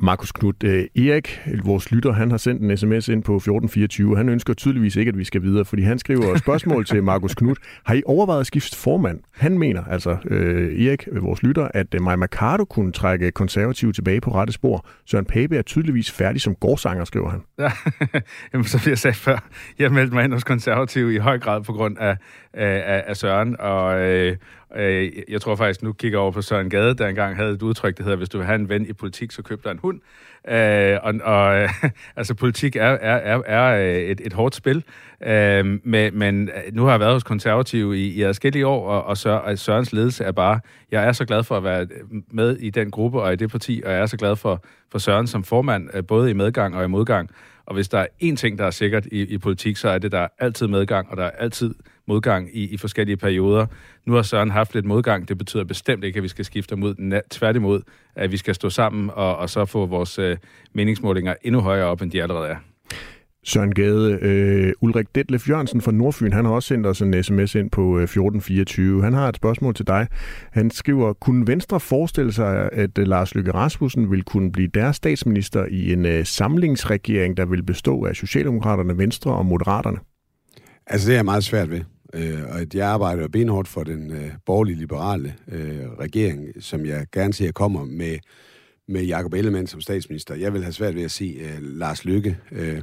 [0.01, 4.17] Markus Knud øh, Erik, vores lytter, han har sendt en sms ind på 1424.
[4.17, 7.55] Han ønsker tydeligvis ikke, at vi skal videre, fordi han skriver spørgsmål til Markus Knud.
[7.85, 9.21] Har I overvejet at skifte formand?
[9.33, 13.93] Han mener, altså øh, Erik, øh, vores lytter, at øh, Maja Mercado kunne trække konservativ
[13.93, 14.87] tilbage på rette spor.
[15.07, 17.41] Søren Pape er tydeligvis færdig som gårdsanger, skriver han.
[17.59, 17.73] Ja,
[18.53, 21.73] Jamen, som jeg sagde før, jeg meldte mig ind hos konservativ i høj grad på
[21.73, 22.17] grund af,
[22.55, 24.37] af, af Søren, og, øh,
[24.77, 27.99] Øh, jeg tror faktisk, nu kigger over på Søren Gade, der engang havde et udtryk,
[27.99, 30.01] der hedder, hvis du vil have en ven i politik, så køb dig en hund.
[30.49, 31.69] Øh, og, og
[32.17, 34.85] altså, politik er, er, er, er øh, et, et hårdt spil,
[35.27, 39.59] øh, men, men nu har jeg været hos konservative i, i adskillige år, og, og
[39.59, 42.91] Sørens ledelse er bare, jeg er så glad for at være øh, med i den
[42.91, 46.03] gruppe og i det parti, og jeg er så glad for, for Søren som formand,
[46.03, 47.31] både i medgang og i modgang.
[47.67, 50.13] Og hvis der er én ting, der er sikkert i, i politik, så er det,
[50.13, 51.75] der er altid medgang, og der er altid
[52.09, 53.67] modgang i, i forskellige perioder.
[54.07, 55.29] Nu har Søren haft lidt modgang.
[55.29, 57.21] Det betyder bestemt ikke, at vi skal skifte mod.
[57.31, 57.83] Tværtimod,
[58.17, 60.37] at vi skal stå sammen og, og så få vores øh,
[60.73, 62.57] meningsmålinger endnu højere op, end de allerede er.
[63.45, 67.55] Søren Gade, øh, Ulrik Detlef Jørgensen fra Nordfyn, han har også sendt os en sms
[67.55, 68.97] ind på 1424.
[68.97, 70.07] Øh, han har et spørgsmål til dig.
[70.53, 74.97] Han skriver, kunne Venstre forestille sig, at øh, Lars Løkke Rasmussen vil kunne blive deres
[74.97, 79.99] statsminister i en uh, samlingsregering, der vil bestå af Socialdemokraterne, Venstre og Moderaterne?
[80.87, 81.81] Altså, det er meget svært ved.
[82.15, 87.07] Øh, og jeg arbejder jo benhårdt for den øh, borgerlige liberale øh, regering, som jeg
[87.13, 88.19] gerne ser kommer med,
[88.89, 90.35] med Jacob Ellemann som statsminister.
[90.35, 92.81] Jeg vil have svært ved at se øh, Lars Lykke øh,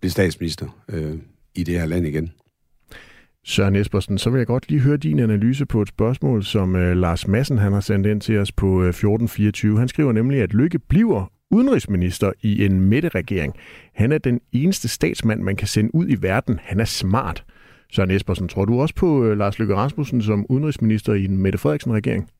[0.00, 1.18] blive statsminister øh,
[1.54, 2.32] i det her land igen.
[3.44, 6.96] Søren Espersen, så vil jeg godt lige høre din analyse på et spørgsmål, som øh,
[6.96, 9.78] Lars Massen han har sendt ind til os på øh, 1424.
[9.78, 13.54] Han skriver nemlig, at Lykke bliver udenrigsminister i en midterregering.
[13.94, 16.60] Han er den eneste statsmand, man kan sende ud i verden.
[16.62, 17.44] Han er smart.
[17.92, 21.58] Søren Espersen, tror du også på øh, Lars Løkke Rasmussen som udenrigsminister i en Mette
[21.58, 22.30] Frederiksen-regering?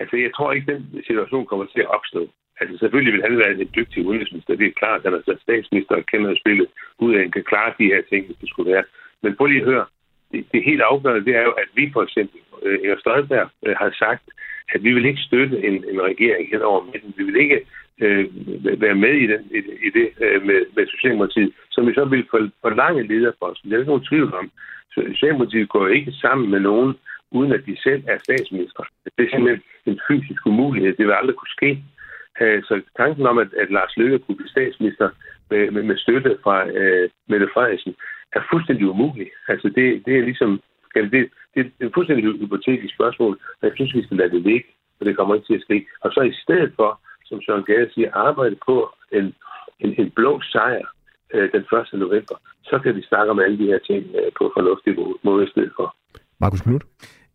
[0.00, 2.22] Altså, jeg tror ikke, den situation kommer til at opstå.
[2.60, 4.56] Altså, selvfølgelig vil han være en dygtig udenrigsminister.
[4.56, 6.66] Det er klart, at han er statsminister og kender spillet
[6.98, 8.84] ud af, kan klare de her ting, hvis det skulle være.
[9.22, 9.86] Men prøv lige at høre.
[10.32, 13.74] Det, det helt afgørende, det er jo, at vi for eksempel, øh, Inger Støjberg, øh,
[13.80, 14.24] har sagt,
[14.74, 17.14] at vi vil ikke støtte en, en regering hen over midten.
[17.16, 17.60] Vi vil ikke
[18.00, 18.24] øh,
[18.80, 22.24] være med i, den, i, i det øh, med, med Socialdemokratiet, som vi så vil
[22.64, 23.70] forlange lederposten.
[23.70, 24.50] Det er ikke nogen tvivl om.
[24.94, 26.94] Socialdemokratiet går ikke sammen med nogen,
[27.30, 28.82] uden at de selv er statsminister.
[29.18, 30.96] Det er simpelthen en fysisk umulighed.
[30.96, 31.70] Det vil aldrig kunne ske.
[32.40, 35.08] Øh, så tanken om, at, at Lars Løkke kunne blive statsminister
[35.50, 37.94] med, med, med støtte fra øh, Mette Frederiksen,
[38.32, 39.30] er fuldstændig umulig.
[39.48, 40.60] Altså det, det er ligesom,
[40.94, 44.42] det, det, det er et fuldstændig hypotetisk spørgsmål, og jeg synes, vi skal lade det
[44.42, 45.86] ligge, for det kommer ikke til at ske.
[46.00, 48.76] Og så i stedet for, som Søren Gade siger, arbejde på
[49.18, 49.26] en,
[49.84, 50.86] en, en blå sejr
[51.34, 51.64] øh, den
[51.94, 52.00] 1.
[52.04, 52.36] november,
[52.70, 55.72] så kan vi snakke om alle de her ting øh, på fornuftig måde i stedet
[55.78, 55.86] for.
[56.40, 56.84] Markus Knudt?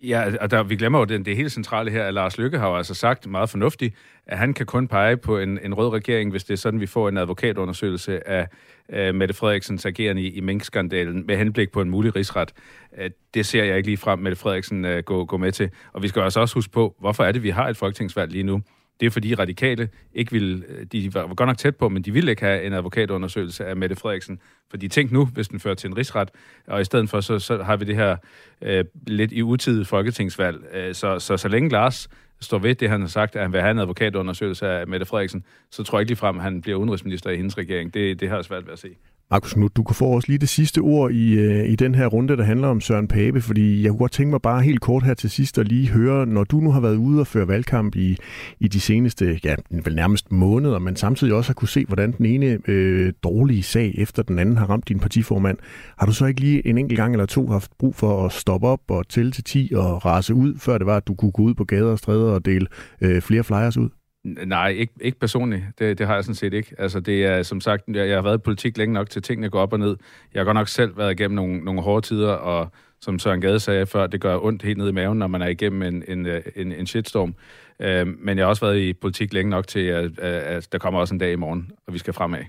[0.01, 2.69] Ja, og der, vi glemmer jo det, det helt centrale her, at Lars Lykke har
[2.69, 3.95] jo altså sagt meget fornuftigt,
[4.27, 6.85] at han kan kun pege på en, en rød regering, hvis det er sådan, vi
[6.85, 8.47] får en advokatundersøgelse af
[8.89, 12.53] uh, Mette Frederiksens agerende i, i minkskandalen med henblik på en mulig rigsret.
[12.91, 15.69] Uh, det ser jeg ikke lige frem, Mette Frederiksen uh, gå, gå med til.
[15.93, 18.43] Og vi skal altså også huske på, hvorfor er det, vi har et folketingsvalg lige
[18.43, 18.61] nu?
[18.99, 22.11] Det er fordi radikale ikke ville, øh, de var godt nok tæt på, men de
[22.11, 24.39] ville ikke have en advokatundersøgelse af Mette Frederiksen.
[24.69, 26.29] Fordi tænk nu, hvis den fører til en rigsret,
[26.67, 28.17] og i stedet for, så, så har vi det her
[28.61, 30.65] øh, lidt i utidigt folketingsvalg.
[30.73, 32.09] Øh, så, så så længe Lars
[32.41, 35.43] står ved det, han har sagt, at han vil have en advokatundersøgelse af Mette Frederiksen,
[35.71, 37.93] så tror jeg ikke ligefrem, at han bliver udenrigsminister i hendes regering.
[37.93, 38.95] Det, det har jeg svært ved at se.
[39.31, 42.07] Markus nu du kan få os lige det sidste ord i, øh, i den her
[42.07, 45.03] runde, der handler om Søren Pape, fordi jeg kunne godt tænke mig bare helt kort
[45.03, 47.95] her til sidst at lige høre, når du nu har været ude og føre valgkamp
[47.95, 48.17] i,
[48.59, 52.25] i de seneste, ja, vel nærmest måneder, men samtidig også har kunne se, hvordan den
[52.25, 55.57] ene øh, dårlige sag efter den anden har ramt din partiformand.
[55.97, 58.67] Har du så ikke lige en enkelt gang eller to haft brug for at stoppe
[58.67, 61.41] op og tælle til 10 og rase ud, før det var, at du kunne gå
[61.41, 62.67] ud på gader og stræder og dele
[63.01, 63.89] øh, flere flyers ud?
[64.25, 65.63] Nej, ikke, ikke personligt.
[65.79, 66.75] Det, det har jeg sådan set ikke.
[66.77, 69.49] Altså, det er som sagt, jeg, jeg har været i politik længe nok til tingene
[69.49, 69.97] går op og ned.
[70.33, 73.59] Jeg har godt nok selv været igennem nogle, nogle hårde tider, og som Søren Gade
[73.59, 76.25] sagde før, det gør ondt helt ned i maven, når man er igennem en, en,
[76.25, 77.35] øh, en, en shitstorm.
[77.79, 80.99] Øh, men jeg har også været i politik længe nok til, at, at der kommer
[80.99, 82.39] også en dag i morgen, og vi skal fremad.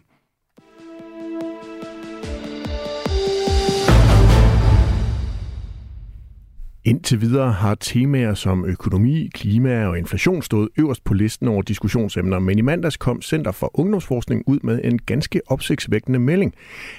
[6.86, 12.38] Indtil videre har temaer som økonomi, klima og inflation stået øverst på listen over diskussionsemner,
[12.38, 16.54] men i mandags kom Center for Ungdomsforskning ud med en ganske opsigtsvækkende melding.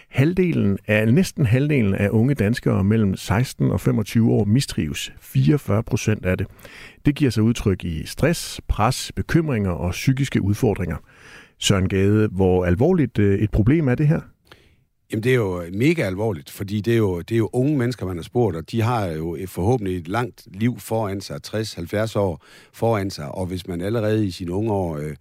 [0.09, 5.13] Halvdelen af, næsten halvdelen af unge danskere mellem 16 og 25 år mistrives.
[5.21, 6.47] 44 procent af det.
[7.05, 10.97] Det giver sig udtryk i stress, pres, bekymringer og psykiske udfordringer.
[11.59, 14.21] Søren Gade, hvor alvorligt øh, et problem er det her?
[15.11, 17.77] Jamen, det er jo øh, mega alvorligt, fordi det er, jo, det er jo unge
[17.77, 21.39] mennesker, man har spurgt, og de har jo øh, forhåbentlig et langt liv foran sig,
[21.47, 22.43] 60-70 år
[22.73, 25.15] foran sig, og hvis man allerede i sine unge år øh,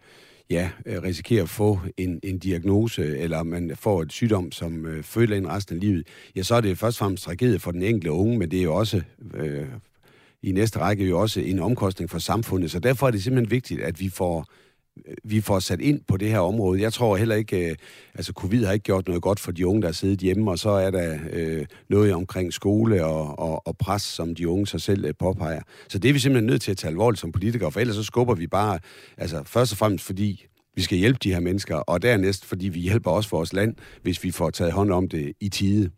[0.50, 5.02] ja, øh, risikerer at få en, en diagnose, eller man får et sygdom, som øh,
[5.02, 7.82] føler ind resten af livet, ja, så er det først og fremmest tragedie for den
[7.82, 9.02] enkelte unge, men det er jo også
[9.34, 9.66] øh,
[10.42, 13.80] i næste række jo også en omkostning for samfundet, så derfor er det simpelthen vigtigt,
[13.80, 14.46] at vi får
[15.08, 16.80] Øh, vi får sat ind på det her område.
[16.80, 17.76] Jeg tror heller ikke, øh,
[18.14, 20.58] altså covid har ikke gjort noget godt for de unge, der har siddet hjemme, og
[20.58, 24.80] så er der øh, noget omkring skole og, og, og pres, som de unge sig
[24.80, 25.62] selv øh, påpeger.
[25.88, 28.02] Så det er vi simpelthen nødt til at tage alvorligt som politikere, for ellers så
[28.02, 28.78] skubber vi bare,
[29.16, 32.80] altså først og fremmest fordi vi skal hjælpe de her mennesker, og dernæst fordi vi
[32.80, 35.90] hjælper også vores land, hvis vi får taget hånd om det i tide.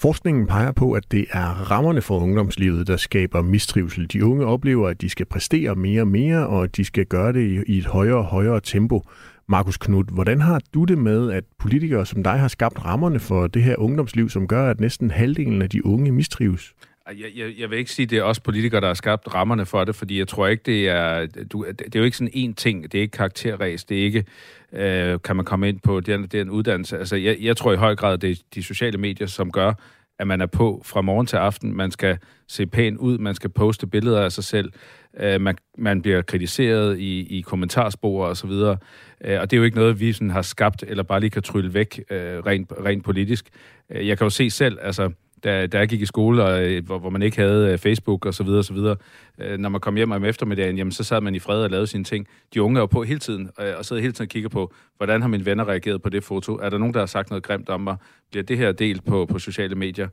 [0.00, 4.12] Forskningen peger på, at det er rammerne for ungdomslivet, der skaber mistrivsel.
[4.12, 7.32] De unge oplever, at de skal præstere mere og mere, og at de skal gøre
[7.32, 9.02] det i et højere og højere tempo.
[9.48, 13.46] Markus Knud, hvordan har du det med, at politikere som dig har skabt rammerne for
[13.46, 16.72] det her ungdomsliv, som gør, at næsten halvdelen af de unge mistrives?
[17.18, 19.66] Jeg, jeg, jeg vil ikke sige, at det er os politikere, der har skabt rammerne
[19.66, 21.26] for det, fordi jeg tror ikke, det er...
[21.26, 22.82] Du, det er jo ikke sådan én ting.
[22.82, 23.84] Det er ikke karakterræs.
[23.84, 24.24] Det er ikke,
[24.72, 26.98] øh, kan man komme ind på den, den uddannelse.
[26.98, 29.72] Altså, jeg, jeg tror i høj grad, det er de sociale medier, som gør,
[30.18, 31.76] at man er på fra morgen til aften.
[31.76, 32.18] Man skal
[32.48, 34.72] se pæn ud, man skal poste billeder af sig selv.
[35.20, 38.76] Øh, man, man bliver kritiseret i, i kommentarspor og så videre.
[39.24, 41.42] Øh, og det er jo ikke noget, vi sådan har skabt, eller bare lige kan
[41.42, 43.48] trylle væk øh, rent, rent politisk.
[43.90, 45.10] Øh, jeg kan jo se selv, altså
[45.44, 48.26] da, da jeg gik i skole, og, øh, hvor, hvor man ikke havde øh, Facebook
[48.26, 48.96] og så videre, og så videre.
[49.38, 51.86] Øh, når man kom hjem om eftermiddagen, jamen, så sad man i fred og lavede
[51.86, 52.26] sine ting.
[52.54, 54.72] De unge er jo på hele tiden, øh, og sidder hele tiden og kigger på,
[54.96, 56.56] hvordan har mine venner reageret på det foto?
[56.56, 57.96] Er der nogen, der har sagt noget grimt om mig?
[58.30, 60.08] Bliver det her delt på, på sociale medier?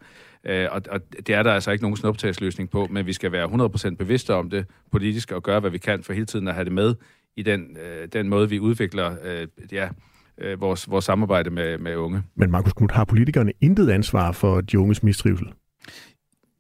[0.46, 3.96] Og, og det er der altså ikke nogen snuptagsløsning på, men vi skal være 100%
[3.96, 6.74] bevidste om det politisk og gøre, hvad vi kan for hele tiden at have det
[6.74, 6.96] med
[7.36, 7.78] i den,
[8.14, 9.16] den måde, vi udvikler
[9.72, 9.90] ja,
[10.42, 12.24] øh, vores, vores samarbejde med, med unge.
[12.36, 15.48] Men Markus Knudt, har politikerne intet ansvar for de unges mistrivsel?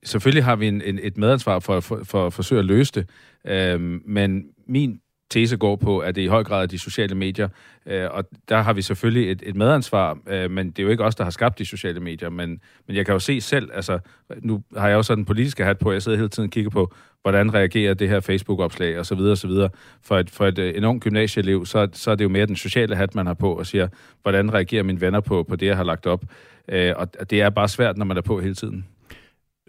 [0.04, 3.10] Selvfølgelig har vi en, en, et medansvar for, for, for at forsøge at løse det,
[3.48, 7.48] øh, men min tese går på, at det i høj grad er de sociale medier,
[7.86, 11.04] øh, og der har vi selvfølgelig et, et medansvar, øh, men det er jo ikke
[11.04, 14.00] os, der har skabt de sociale medier, men, men jeg kan jo se selv, altså
[14.42, 16.70] nu har jeg jo sådan en politisk hat på, jeg sidder hele tiden og kigger
[16.70, 19.70] på, hvordan reagerer det her Facebook-opslag, og så videre, og så videre.
[20.02, 22.56] For et, for et, øh, en ung gymnasieelev, så, så er det jo mere den
[22.56, 23.88] sociale hat, man har på, og siger,
[24.22, 26.24] hvordan reagerer mine venner på, på det, jeg har lagt op.
[26.70, 28.86] Øh, og det er bare svært, når man er på hele tiden.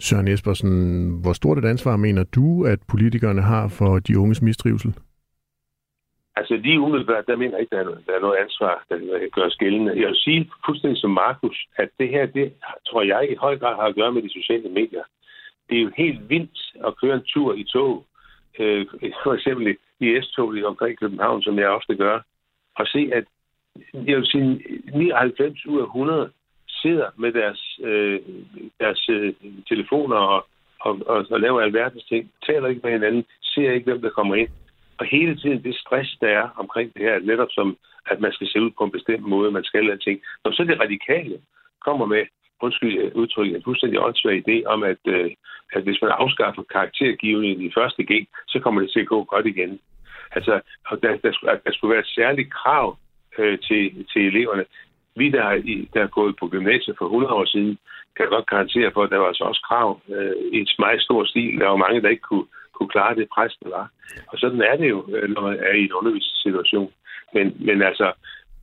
[0.00, 4.94] Søren Espersen, hvor stort et ansvar mener du, at politikerne har for de unges mistrivsel?
[6.38, 8.96] Altså lige umiddelbart, der mener jeg ikke, der er, der er noget ansvar, der
[9.36, 10.00] gør skillende.
[10.00, 12.52] Jeg vil sige fuldstændig som Markus, at det her, det
[12.88, 15.04] tror jeg i høj grad har at gøre med de sociale medier
[15.68, 18.06] det er jo helt vildt at køre en tur i tog,
[18.58, 18.86] øh,
[19.22, 22.20] for eksempel i S-toget omkring København, som jeg ofte gør,
[22.74, 23.24] og se, at
[23.94, 24.62] jeg vil sige,
[24.94, 26.30] 99 ud af 100
[26.68, 28.20] sidder med deres, øh,
[28.80, 29.34] deres øh,
[29.68, 30.46] telefoner og,
[30.80, 34.34] og, og, og laver alverdens ting, taler ikke med hinanden, ser ikke, hvem der kommer
[34.34, 34.48] ind.
[34.98, 38.48] Og hele tiden det stress, der er omkring det her, netop som, at man skal
[38.48, 40.20] se ud på en bestemt måde, man skal lade ting.
[40.44, 41.38] Når så det radikale
[41.84, 42.24] kommer med,
[42.60, 45.30] undskyld øh, udtrykke, en fuldstændig åndssvag idé om, at, øh,
[45.72, 49.46] at hvis man afskaffer karaktergivningen i første G, så kommer det til at gå godt
[49.46, 49.80] igen.
[50.32, 51.32] Altså, der, der,
[51.64, 52.98] der skulle være et særligt krav
[53.38, 54.64] øh, til, til eleverne.
[55.16, 55.56] Vi, der, har,
[55.94, 57.78] der er gået på gymnasiet for 100 år siden,
[58.16, 61.24] kan godt garantere for, at der var altså også krav øh, i et meget stor
[61.24, 61.60] stil.
[61.60, 62.46] Der var mange, der ikke kunne,
[62.78, 63.86] kunne klare det pres, der var.
[64.32, 66.90] Og sådan er det jo, øh, når man er i en undervisningssituation.
[67.34, 68.12] Men, men altså,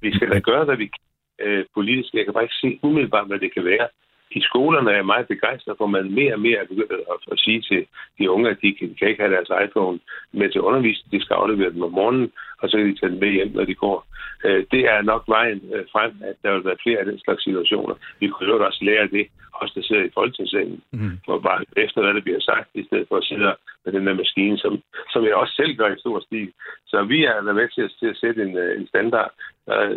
[0.02, 1.04] vi skal da gøre, hvad vi kan
[1.40, 2.14] øh, politisk.
[2.14, 3.88] Jeg kan bare ikke se umiddelbart, hvad det kan være.
[4.32, 7.20] I skolerne er jeg meget begejstret for, at man mere og mere er begyndt at,
[7.32, 7.86] at sige til
[8.20, 10.00] de unge, at de kan, kan ikke have deres iPhone
[10.32, 11.12] med til undervisning.
[11.12, 12.32] De skal aflevere dem om morgenen,
[12.66, 13.98] og så kan de tage den med hjem, når de går.
[14.46, 17.44] Øh, det er nok vejen øh, frem, at der vil være flere af den slags
[17.44, 17.96] situationer.
[18.20, 19.26] Vi kunne jo også lære det,
[19.62, 21.18] også der sidder i folketingssalen, mm.
[21.28, 24.14] og bare efter, hvad der bliver sagt, i stedet for at sidde med den der
[24.14, 24.74] maskine, som,
[25.14, 26.50] som jeg også selv gør i stor stil.
[26.92, 29.32] Så vi er med til at, til at sætte en, øh, en standard.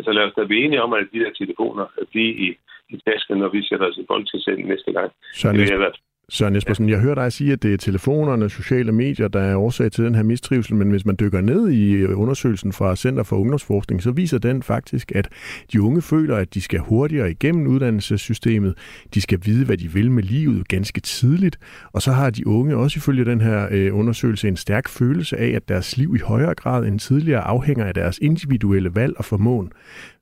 [0.05, 2.47] Så lad os da blive enige om, at de der telefoner bliver i,
[2.89, 5.11] i tasken, når vi sætter os i folketingssalen næste gang.
[5.33, 5.93] Så det vil
[6.31, 9.91] Søren Espersen, jeg hører dig sige, at det er telefonerne, sociale medier, der er årsag
[9.91, 14.03] til den her mistrivsel, men hvis man dykker ned i undersøgelsen fra Center for Ungdomsforskning,
[14.03, 15.29] så viser den faktisk, at
[15.73, 18.77] de unge føler, at de skal hurtigere igennem uddannelsessystemet,
[19.13, 21.59] de skal vide, hvad de vil med livet ganske tidligt,
[21.91, 25.49] og så har de unge også ifølge den her øh, undersøgelse en stærk følelse af,
[25.49, 29.71] at deres liv i højere grad end tidligere afhænger af deres individuelle valg og formåen.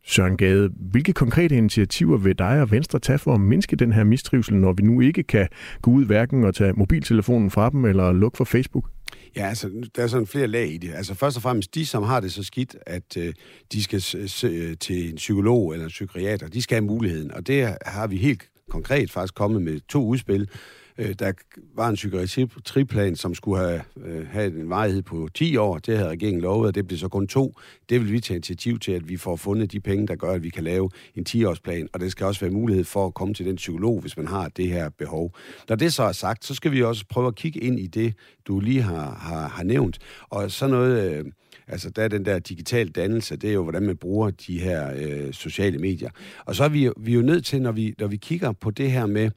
[0.08, 4.04] Søren Gade, hvilke konkrete initiativer vil dig og Venstre tage for at mindske den her
[4.04, 5.48] mistrivsel, når vi nu ikke kan
[5.82, 8.90] gå ud hverken og tage mobiltelefonen fra dem eller lukke for Facebook?
[9.36, 10.92] Ja, altså, der er sådan flere lag i det.
[10.96, 13.34] Altså, først og fremmest, de, som har det så skidt, at øh,
[13.72, 17.32] de skal se, øh, til en psykolog eller en psykiater, de skal have muligheden.
[17.32, 20.50] Og det har vi helt konkret faktisk kommet med to udspil.
[20.98, 21.32] Øh, der
[21.76, 25.78] var en psykiatriplan, som skulle have, øh, have en varighed på 10 år.
[25.78, 27.56] Det havde regeringen lovet, og det blev så kun to.
[27.90, 30.44] Det vil vi tage initiativ til, at vi får fundet de penge, der gør, at
[30.44, 31.88] vi kan lave en 10-årsplan.
[31.94, 34.50] Og det skal også være mulighed for at komme til den psykolog, hvis man har
[34.50, 35.36] det her behov.
[35.70, 38.14] Når det så er sagt, så skal vi også prøve at kigge ind i det,
[38.48, 40.00] du lige har, har, har nævnt.
[40.30, 41.18] Og så noget...
[41.18, 41.26] Øh,
[41.70, 44.94] Altså, der er den der digital dannelse, det er jo, hvordan man bruger de her
[44.96, 46.10] øh, sociale medier.
[46.46, 48.72] Og så er vi, vi er jo nødt til, når vi, når vi kigger på
[48.72, 49.32] det her med,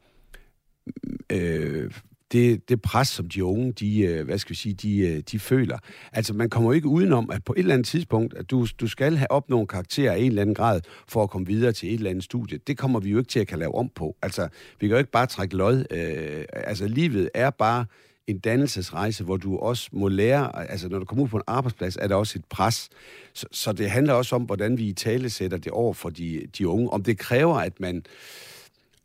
[1.32, 1.90] øh,
[2.32, 5.38] det, det pres, som de unge, de, øh, hvad skal vi sige, de, øh, de
[5.38, 5.78] føler.
[6.12, 8.86] Altså, man kommer jo ikke udenom, at på et eller andet tidspunkt, at du, du
[8.86, 11.88] skal have op nogle karakterer af en eller anden grad, for at komme videre til
[11.88, 12.58] et eller andet studie.
[12.66, 14.16] Det kommer vi jo ikke til at kan lave om på.
[14.22, 14.48] Altså,
[14.80, 15.84] vi kan jo ikke bare trække lod.
[15.90, 17.86] Øh, altså, livet er bare
[18.26, 21.96] en dannelsesrejse, hvor du også må lære, altså når du kommer ud på en arbejdsplads,
[21.96, 22.88] er der også et pres.
[23.34, 26.42] Så, så det handler også om, hvordan vi i tale sætter det over for de,
[26.58, 26.90] de unge.
[26.90, 28.04] Om det kræver, at man,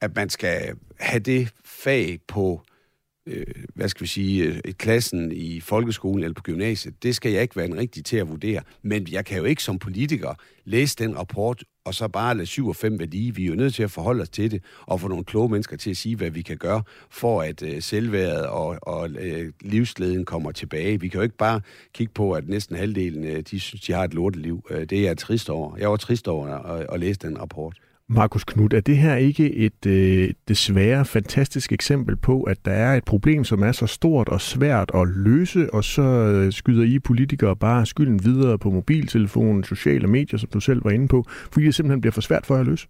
[0.01, 2.61] at man skal have det fag på
[3.27, 7.31] øh, hvad skal vi sige, øh, et klassen i folkeskolen eller på gymnasiet, det skal
[7.31, 8.61] jeg ikke være en rigtig til at vurdere.
[8.81, 10.33] Men jeg kan jo ikke som politiker
[10.65, 13.35] læse den rapport, og så bare lade 7 og 5 være lige.
[13.35, 15.77] Vi er jo nødt til at forholde os til det, og få nogle kloge mennesker
[15.77, 20.25] til at sige, hvad vi kan gøre, for at øh, selvværet og, og øh, livsleden
[20.25, 20.99] kommer tilbage.
[20.99, 21.61] Vi kan jo ikke bare
[21.93, 24.65] kigge på, at næsten halvdelen, øh, de synes, de har et lorteliv.
[24.69, 25.77] Øh, det er jeg trist over.
[25.77, 27.77] Jeg var trist over at, at læse den rapport.
[28.09, 32.97] Markus Knud, er det her ikke et øh, desværre fantastisk eksempel på, at der er
[32.97, 36.99] et problem, som er så stort og svært at løse, og så øh, skyder I
[36.99, 41.65] politikere bare skylden videre på mobiltelefonen, sociale medier, som du selv var inde på, fordi
[41.65, 42.87] det simpelthen bliver for svært for jer at løse?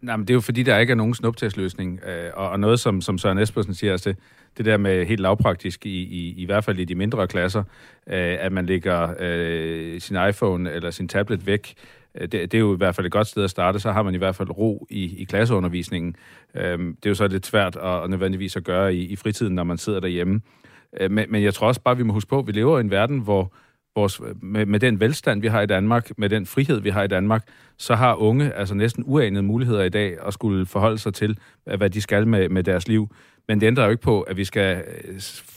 [0.00, 2.00] Nej, men det er jo fordi, der ikke er nogen snuptagsløsning.
[2.06, 4.18] Øh, og, og noget, som, som Søren Espersen siger, altså det,
[4.58, 7.60] det der med helt lavpraktisk, i, i, i hvert fald i de mindre klasser,
[8.06, 11.74] øh, at man lægger øh, sin iPhone eller sin tablet væk,
[12.20, 14.02] Øh, det, det er jo i hvert fald et godt sted at starte, så har
[14.02, 16.16] man i hvert fald ro i, i klasseundervisningen.
[16.54, 19.54] Øhm, det er jo så lidt svært at, at nødvendigvis at gøre i, i fritiden,
[19.54, 20.40] når man sidder derhjemme.
[21.00, 22.80] Øh, men, men jeg tror også bare, vi må huske på, at vi lever i
[22.80, 23.52] en verden, hvor
[23.96, 27.08] vores, med, med den velstand, vi har i Danmark, med den frihed, vi har i
[27.08, 27.48] Danmark,
[27.78, 31.76] så har unge altså næsten uanede muligheder i dag at skulle forholde sig til, øh,
[31.76, 33.14] hvad de skal med, med deres liv.
[33.48, 35.14] Men det ændrer jo ikke på, at vi skal øh,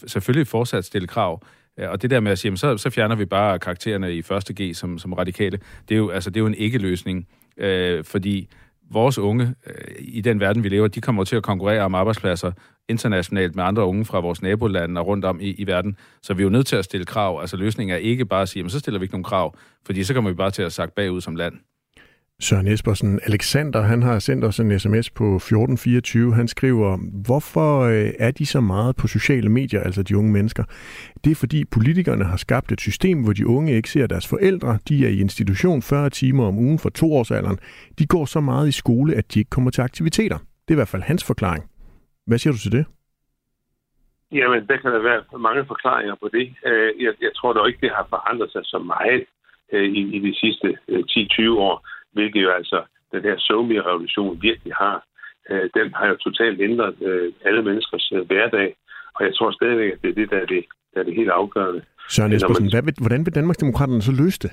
[0.08, 1.42] selvfølgelig fortsat stille krav.
[1.78, 4.54] Ja, Og det der med at sige, så, så fjerner vi bare karaktererne i første
[4.64, 5.60] G som, som radikale,
[5.90, 7.28] det er jo, altså, det er jo en ikke-løsning.
[7.58, 8.48] Øh, fordi
[8.92, 12.52] vores unge øh, i den verden, vi lever, de kommer til at konkurrere om arbejdspladser
[12.90, 15.98] internationalt med andre unge fra vores nabolande og rundt om i, i verden.
[16.24, 17.42] Så vi er jo nødt til at stille krav.
[17.42, 20.14] Altså løsningen er ikke bare at sige, så stiller vi ikke nogen krav, fordi så
[20.14, 21.54] kommer vi bare til at sakke bagud som land.
[22.42, 23.20] Søren Espersen.
[23.24, 26.34] Alexander, han har sendt os en sms på 1424.
[26.34, 26.98] Han skriver,
[27.28, 30.64] hvorfor øh, er de så meget på sociale medier, altså de unge mennesker?
[31.24, 34.80] Det er fordi politikerne har skabt et system, hvor de unge ikke ser deres forældre.
[34.90, 37.60] De er i institution 40 timer om ugen for toårsalderen.
[38.00, 40.38] De går så meget i skole, at de ikke kommer til aktiviteter.
[40.38, 41.64] Det er i hvert fald hans forklaring.
[42.28, 42.86] Hvad siger du til det?
[44.32, 46.46] Jamen, der kan der være mange forklaringer på det.
[46.66, 49.26] Øh, jeg, jeg tror dog ikke, det har forandret sig så meget
[49.74, 51.88] øh, i, i de sidste 10-20 år
[52.18, 52.80] hvilket jo altså
[53.14, 54.98] den her SoMe-revolution virkelig har.
[55.50, 58.70] Øh, den har jo totalt ændret øh, alle menneskers øh, hverdag,
[59.16, 61.30] og jeg tror stadigvæk, at det er det, der er det, der er det helt
[61.30, 61.82] afgørende.
[62.10, 62.74] Søren Espersen, man...
[62.74, 64.52] hvad vil, hvordan vil Danmarksdemokraterne så løse det?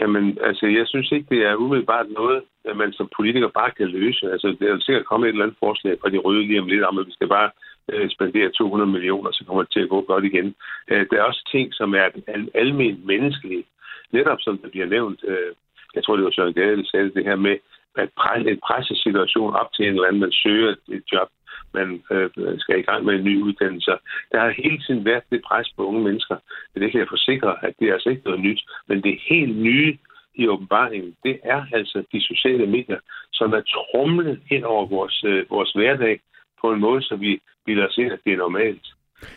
[0.00, 3.88] Jamen, altså, jeg synes ikke, det er umiddelbart noget, at man som politiker bare kan
[3.88, 4.32] løse.
[4.32, 6.84] Altså, det er sikkert kommet et eller andet forslag fra de røde lige om lidt
[6.84, 7.50] om, at vi skal bare
[7.92, 10.54] øh, spendere 200 millioner, så kommer det til at gå godt igen.
[10.90, 12.06] Øh, der er også ting, som er
[12.54, 13.64] almindeligt menneskelige
[14.12, 15.52] netop som det bliver nævnt, øh,
[15.94, 17.56] jeg tror, det var Søren Gade, der sagde det her med,
[17.96, 21.28] at presse, en pressesituation op til en eller anden, man søger et job,
[21.74, 23.90] man øh, skal i gang med en ny uddannelse.
[24.32, 26.36] Der har hele tiden været det pres på unge mennesker.
[26.74, 28.60] Men det kan jeg forsikre, at det er altså ikke noget nyt.
[28.88, 29.98] Men det helt nye
[30.34, 33.00] i åbenbaringen, det er altså de sociale medier,
[33.32, 36.20] som er trumlet ind over vores, øh, vores hverdag
[36.60, 38.86] på en måde, så vi vil os ind, at det er normalt.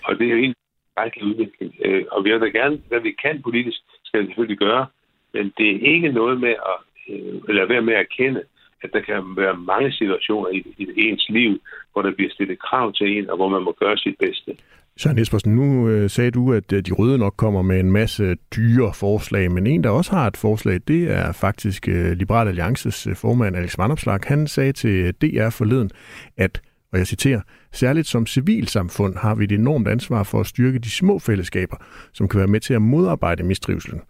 [0.04, 0.56] Og det er jo en
[0.98, 1.76] række udvikling.
[1.86, 3.80] Øh, og vi vil da gerne, hvad vi kan politisk,
[4.12, 4.86] skal vi selvfølgelig gøre,
[5.34, 6.78] men det er ikke noget med at
[7.10, 8.42] øh, lade være med at erkende,
[8.84, 12.94] at der kan være mange situationer i, i ens liv, hvor der bliver stillet krav
[12.94, 14.52] til en, og hvor man må gøre sit bedste.
[14.98, 18.36] Søren Espersen, nu øh, sagde du, at øh, de røde nok kommer med en masse
[18.56, 23.08] dyre forslag, men en, der også har et forslag, det er faktisk øh, Liberal Alliances
[23.08, 24.20] øh, formand Alex Vanopslag.
[24.24, 25.90] Han sagde til øh, DR forleden,
[26.38, 30.80] at, og jeg citerer, Særligt som civilsamfund har vi et enormt ansvar for at styrke
[30.80, 31.78] de små fællesskaber,
[32.14, 34.02] som kan være med til at modarbejde mistrivselen.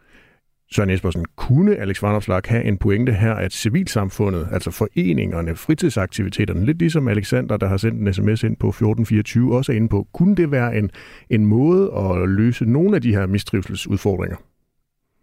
[0.75, 6.79] Søren Espersen, kunne Alex Vanopslag have en pointe her, at civilsamfundet, altså foreningerne, fritidsaktiviteterne, lidt
[6.79, 10.35] ligesom Alexander, der har sendt en sms ind på 1424, også er inde på, kunne
[10.35, 10.91] det være en,
[11.29, 14.37] en måde at løse nogle af de her mistrivselsudfordringer?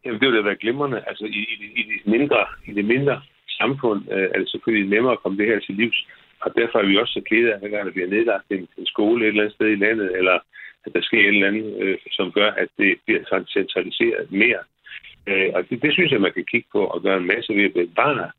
[0.05, 0.99] Jamen, det ville da være glimrende.
[1.07, 5.13] Altså, i, i, i, det mindre, i det mindre samfund øh, er det selvfølgelig nemmere
[5.13, 6.07] at komme det her til livs.
[6.45, 9.25] Og derfor er vi også så kede af, at der bliver nedlagt en, en skole
[9.25, 10.37] et eller andet sted i landet, eller
[10.87, 14.63] at der sker et eller andet, øh, som gør, at det bliver centraliseret mere.
[15.29, 17.65] Øh, og det, det synes jeg, man kan kigge på og gøre en masse ved
[17.65, 18.31] at bevare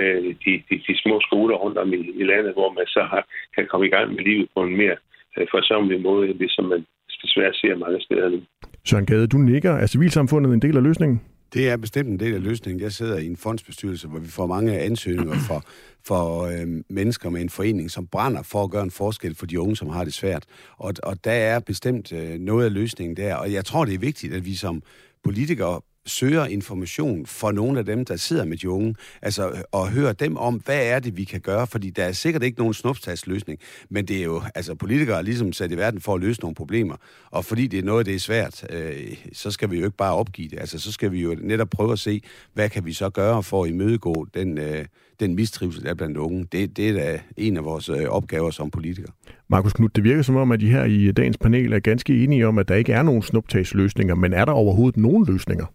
[0.00, 3.22] øh, de, de, de små skoler rundt om i, i landet, hvor man så har,
[3.54, 4.96] kan komme i gang med livet på en mere
[5.36, 6.86] øh, forsømmelig måde, end det, som man
[7.22, 8.40] desværre ser mange steder nu.
[8.84, 9.72] Søren Gade, du nikker.
[9.72, 11.20] Er civilsamfundet en del af løsningen?
[11.52, 12.80] Det er bestemt en del af løsningen.
[12.80, 15.64] Jeg sidder i en fondsbestyrelse, hvor vi får mange ansøgninger for,
[16.04, 19.60] for øh, mennesker med en forening, som brænder for at gøre en forskel for de
[19.60, 20.44] unge, som har det svært.
[20.78, 23.34] Og, og der er bestemt øh, noget af løsningen der.
[23.34, 24.82] Og jeg tror, det er vigtigt, at vi som
[25.24, 29.88] politikere søger information for nogle af dem, der sidder med de unge, altså øh, og
[29.88, 32.74] hører dem om, hvad er det, vi kan gøre, fordi der er sikkert ikke nogen
[32.74, 33.58] snuptagsløsning,
[33.90, 36.54] men det er jo, altså politikere er ligesom sat i verden for at løse nogle
[36.54, 36.96] problemer,
[37.30, 40.14] og fordi det er noget, det er svært, øh, så skal vi jo ikke bare
[40.14, 42.22] opgive det, altså så skal vi jo netop prøve at se,
[42.54, 44.84] hvad kan vi så gøre for at imødegå den, øh,
[45.20, 46.46] den mistrivsel, der er blandt unge.
[46.52, 49.12] Det, det er da en af vores øh, opgaver som politikere.
[49.48, 52.46] Markus Knud, det virker som om, at de her i dagens panel er ganske enige
[52.46, 55.66] om, at der ikke er nogen snuptagsløsninger, men er der overhovedet nogen løsninger?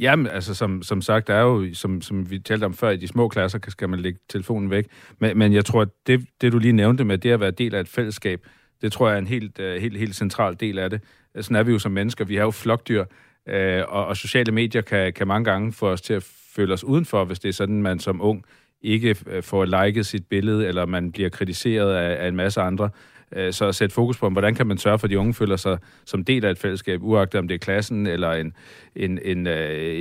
[0.00, 2.96] Jamen, altså som, som sagt, der er jo, som, som vi talte om før, i
[2.96, 4.86] de små klasser skal man lægge telefonen væk.
[5.18, 7.74] Men, men jeg tror, at det, det du lige nævnte med det at være del
[7.74, 8.46] af et fællesskab,
[8.82, 11.00] det tror jeg er en helt, uh, helt, helt central del af det.
[11.40, 12.24] Sådan er vi jo som mennesker.
[12.24, 13.04] Vi har jo flokdyr,
[13.46, 13.54] uh,
[13.88, 16.22] og, og sociale medier kan, kan mange gange få os til at
[16.56, 18.44] føle os udenfor, hvis det er sådan, man som ung
[18.82, 22.90] ikke øh, får liket sit billede, eller man bliver kritiseret af, af en masse andre.
[23.36, 25.56] Øh, så at sætte fokus på, hvordan kan man sørge for, at de unge føler
[25.56, 28.52] sig som del af et fællesskab, uagtet om det er klassen eller en,
[28.96, 29.52] en, en uh,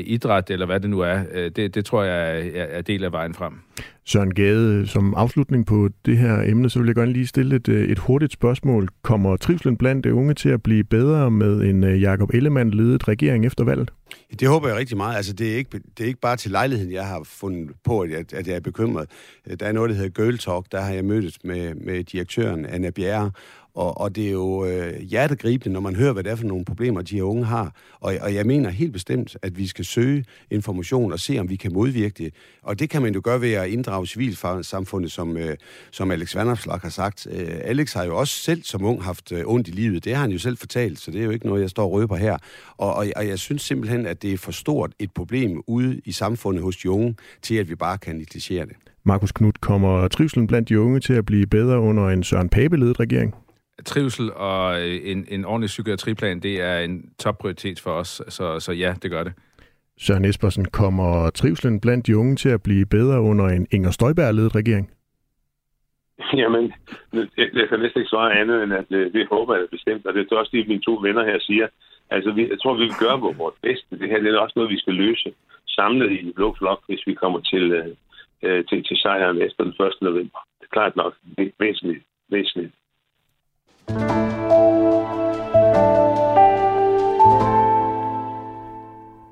[0.06, 1.24] idræt, eller hvad det nu er.
[1.34, 3.54] Øh, det, det tror jeg er, er del af vejen frem.
[4.06, 7.70] Søren Gade, som afslutning på det her emne, så vil jeg gerne lige stille et,
[7.70, 8.88] øh, et hurtigt spørgsmål.
[9.02, 13.46] Kommer trivselen blandt de unge til at blive bedre med en øh, Jakob Ellemann-ledet regering
[13.46, 13.92] efter valget?
[14.40, 15.18] Det håber jeg rigtig meget.
[15.18, 18.34] Altså, det, er ikke, det er ikke bare til lejligheden, jeg har fundet på, at,
[18.34, 19.10] at jeg er bekymret.
[19.60, 20.66] Der er noget, der hedder Girl Talk.
[20.72, 23.32] Der har jeg mødtes med, med direktøren Anna Bjerre,
[23.74, 26.66] og, og det er jo øh, hjertegribende, når man hører, hvad det er for nogle
[26.66, 27.76] problemer, de her unge har.
[28.00, 31.56] Og, og jeg mener helt bestemt, at vi skal søge information og se, om vi
[31.56, 32.34] kan modvirke det.
[32.62, 35.58] Og det kan man jo gøre ved at inddrage civilsamfundet, som, øh,
[35.92, 37.28] som Alex Vanderslag har sagt.
[37.32, 40.06] Øh, Alex har jo også selv som ung haft øh, ondt i livet.
[40.06, 41.92] Det har han jo selv fortalt, så det er jo ikke noget, jeg står og
[41.92, 42.38] røber her.
[42.78, 46.12] Og, og, og jeg synes simpelthen, at det er for stort et problem ude i
[46.12, 48.76] samfundet hos de unge, til at vi bare kan negligere det.
[49.04, 53.00] Markus Knudt, kommer trivselen blandt de unge til at blive bedre under en Søren Pape-ledet
[53.00, 53.36] regering?
[53.86, 58.72] Trivsel og øh, en, en ordentlig psykiatriplan, det er en topprioritet for os, så, så
[58.72, 59.34] ja, det gør det.
[59.98, 64.56] Søren Espersen, kommer trivselen blandt de unge til at blive bedre under en Inger Støjberg-ledet
[64.56, 64.90] regering?
[66.34, 66.74] Jamen,
[67.38, 70.32] jeg kan næsten ikke svare andet, end at øh, det håber jeg bestemt, og det
[70.32, 71.68] er også det, mine to venner her siger.
[72.10, 74.00] Altså, vi, jeg tror, vi vil gøre vores bedste.
[74.00, 75.34] Det her det er også noget, vi skal løse
[75.68, 77.96] samlet i Blå Flok, hvis vi kommer til, øh,
[78.44, 79.94] øh til, til sejren efter den 1.
[80.02, 80.40] november.
[80.60, 81.14] Det er klart nok
[81.60, 82.04] væsentligt.
[82.30, 82.74] væsentligt.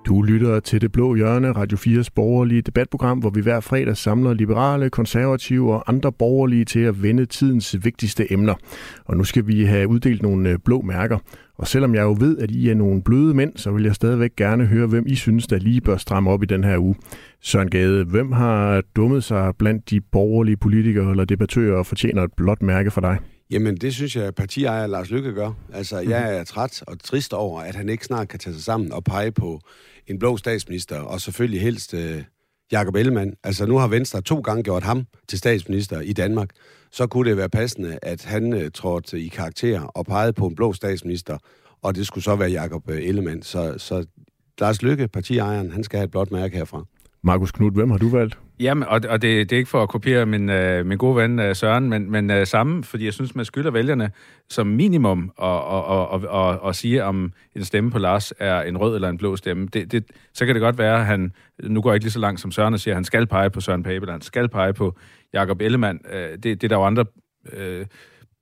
[0.09, 4.33] Du lytter til Det Blå Hjørne, Radio 4's borgerlige debatprogram, hvor vi hver fredag samler
[4.33, 8.53] liberale, konservative og andre borgerlige til at vende tidens vigtigste emner.
[9.05, 11.17] Og nu skal vi have uddelt nogle øh, blå mærker.
[11.57, 14.35] Og selvom jeg jo ved, at I er nogle bløde mænd, så vil jeg stadigvæk
[14.35, 16.95] gerne høre, hvem I synes, der lige bør stramme op i den her uge.
[17.41, 22.33] Søren Gade, hvem har dummet sig blandt de borgerlige politikere eller debattører og fortjener et
[22.37, 23.17] blåt mærke for dig?
[23.51, 25.51] Jamen, det synes jeg, partiejer Lars Lykke gør.
[25.73, 26.09] Altså, mm.
[26.09, 29.03] jeg er træt og trist over, at han ikke snart kan tage sig sammen og
[29.03, 29.59] pege på
[30.07, 32.23] en blå statsminister, og selvfølgelig helst øh,
[32.71, 33.33] Jakob Ellemann.
[33.43, 36.49] Altså, nu har Venstre to gange gjort ham til statsminister i Danmark.
[36.91, 40.55] Så kunne det være passende, at han øh, trådte i karakter og pegede på en
[40.55, 41.37] blå statsminister,
[41.81, 43.41] og det skulle så være Jakob øh, Ellemann.
[43.41, 44.05] Så, så
[44.59, 46.85] Lars Lykke, partiejeren, han skal have et blåt mærke herfra.
[47.23, 48.37] Markus Knud, hvem har du valgt?
[48.59, 51.39] Jamen, og, og det, det er ikke for at kopiere min, øh, min gode ven
[51.39, 54.11] øh, Søren, men, men øh, samme, fordi jeg synes, man skylder vælgerne
[54.49, 58.61] som minimum at, at, at, at, at, at sige, om en stemme på Lars er
[58.61, 59.67] en rød eller en blå stemme.
[59.73, 60.03] Det, det,
[60.33, 61.33] så kan det godt være, at han,
[61.63, 63.49] nu går jeg ikke lige så langt som Søren og siger, at han skal pege
[63.49, 64.95] på Søren Pape, han skal pege på
[65.33, 65.99] Jakob Ellemann.
[66.13, 67.05] Øh, det, det er der jo andre
[67.53, 67.85] øh,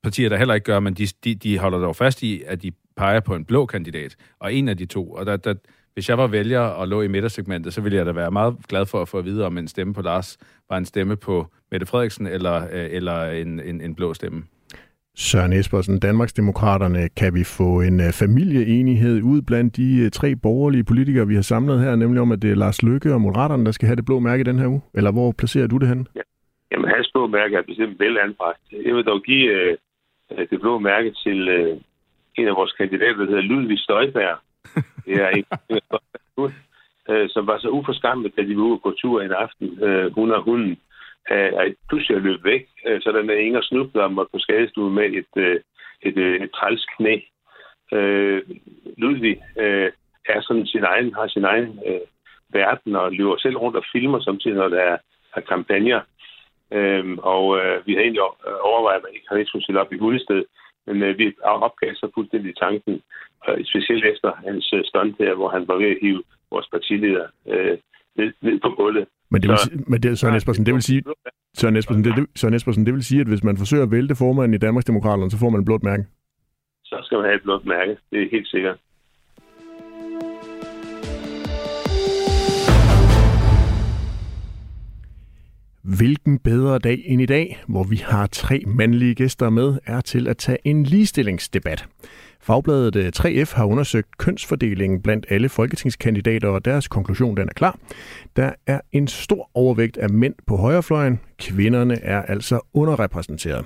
[0.02, 2.72] partier, der heller ikke gør, men de, de, de holder dog fast i, at de
[2.96, 5.12] peger på en blå kandidat, og en af de to.
[5.12, 5.54] Og der, der,
[5.98, 8.86] hvis jeg var vælger og lå i midtersegmentet, så ville jeg da være meget glad
[8.86, 10.38] for at få at vide, om en stemme på Lars
[10.70, 14.42] var en stemme på Mette Frederiksen eller, øh, eller en, en, en blå stemme.
[15.16, 20.84] Søren Espersen, Danmarksdemokraterne, kan vi få en øh, familieenighed ud blandt de øh, tre borgerlige
[20.84, 23.72] politikere, vi har samlet her, nemlig om, at det er Lars Lykke og Moderaterne, der
[23.72, 24.82] skal have det blå mærke den her uge?
[24.94, 26.08] Eller hvor placerer du det hen?
[26.16, 26.20] Ja.
[26.72, 28.60] Jamen, hans blå mærke er bestemt vel anbragt.
[28.86, 29.76] Jeg vil dog give øh,
[30.50, 31.76] det blå mærke til øh,
[32.38, 34.38] en af vores kandidater, der hedder Ludvig Støjberg,
[35.04, 35.44] det er en,
[37.10, 39.82] øh, som var så uforskammet, da de var ude og gå tur en aften.
[39.82, 40.70] Øh, hun og hunden
[41.30, 44.90] øh, er pludselig at løbe væk, øh, så den er ingen snublet om på skadestue
[44.90, 45.60] med et, øh,
[46.02, 47.16] et, et, et træls knæ.
[48.96, 49.36] Ludvig
[50.32, 51.80] er sådan sin egen, har sin egen
[52.52, 54.96] verden og løber selv rundt og filmer samtidig, når der er,
[55.36, 56.00] er kampagner.
[56.72, 58.22] Øhm, og øh, vi har egentlig
[58.70, 60.44] overvejet, at man ikke har ikke skulle stille op i Hundested,
[60.86, 63.02] men øh, vi opgav så fuldstændig tanken,
[63.72, 67.78] specielt efter hans øh, stunt her, hvor han var ved at hive vores partileder øh,
[68.16, 69.06] ned, ned på gulvet.
[69.30, 71.02] Men det vil, sige, men det, Søren Espersen, det vil sige,
[71.56, 74.54] Søren Espersen, det, Søren Espersen, det vil sige, at hvis man forsøger at vælte formanden
[74.54, 76.04] i Danmarksdemokraterne, så får man et blåt mærke.
[76.84, 78.78] Så skal man have et blåt mærke, det er helt sikkert.
[85.82, 90.28] Hvilken bedre dag end i dag, hvor vi har tre mandlige gæster med, er til
[90.28, 91.86] at tage en ligestillingsdebat.
[92.40, 97.78] Fagbladet øh, 3F har undersøgt kønsfordelingen blandt alle folketingskandidater, og deres konklusion den er klar.
[98.36, 101.20] Der er en stor overvægt af mænd på højrefløjen.
[101.38, 103.64] Kvinderne er altså underrepræsenteret.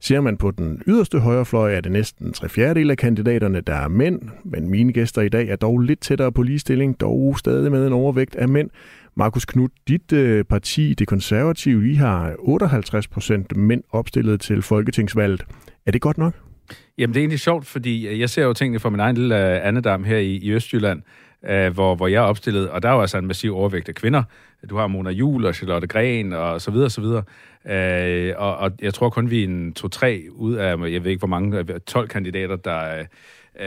[0.00, 3.88] Ser man på den yderste højrefløj, er det næsten tre fjerdedel af kandidaterne, der er
[3.88, 7.86] mænd, men mine gæster i dag er dog lidt tættere på ligestilling, dog stadig med
[7.86, 8.70] en overvægt af mænd.
[9.18, 15.44] Markus Knud, dit øh, parti, det konservative, I har 58 procent mænd opstillet til folketingsvalget.
[15.86, 16.34] Er det godt nok?
[16.98, 19.34] Jamen, det er egentlig sjovt, fordi øh, jeg ser jo tingene fra min egen lille
[19.34, 21.02] uh, andedam her i, i Østjylland,
[21.42, 23.94] uh, hvor, hvor jeg er opstillet, og der er jo altså en massiv overvægt af
[23.94, 24.22] kvinder.
[24.70, 27.22] Du har Mona Jul og Charlotte Gren og så videre, så videre.
[27.64, 31.20] Uh, og, og jeg tror kun, vi er en to-tre ud af, jeg ved ikke
[31.20, 33.00] hvor mange, 12 kandidater, der,
[33.54, 33.66] uh,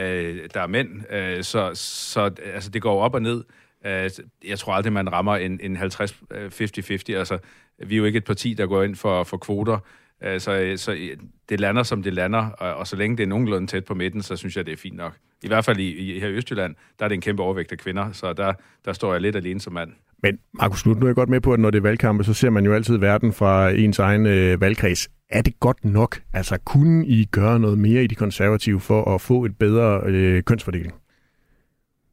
[0.54, 0.88] der er mænd.
[0.90, 3.42] Uh, så så altså, det går op og ned.
[3.86, 4.10] Øh,
[4.48, 5.82] jeg tror aldrig, man rammer en, en 50-50-50.
[6.30, 7.38] Øh, altså,
[7.86, 9.78] vi er jo ikke et parti, der går ind for, for kvoter.
[10.24, 11.16] Øh, så, så øh,
[11.48, 14.22] det lander, som det lander, og, og så længe det er nogenlunde tæt på midten,
[14.22, 15.12] så synes jeg, det er fint nok.
[15.42, 17.78] I hvert fald i, i, her i Østjylland, der er det en kæmpe overvægt af
[17.78, 18.52] kvinder, så der,
[18.84, 19.92] der står jeg lidt alene som mand.
[20.22, 22.50] Men Markus nu er jeg godt med på, at når det er valgkampe, så ser
[22.50, 25.08] man jo altid verden fra ens egen øh, valgkreds.
[25.30, 26.20] Er det godt nok?
[26.32, 30.42] Altså, kunne I gøre noget mere i de konservative for at få et bedre øh,
[30.42, 30.94] kønsfordeling?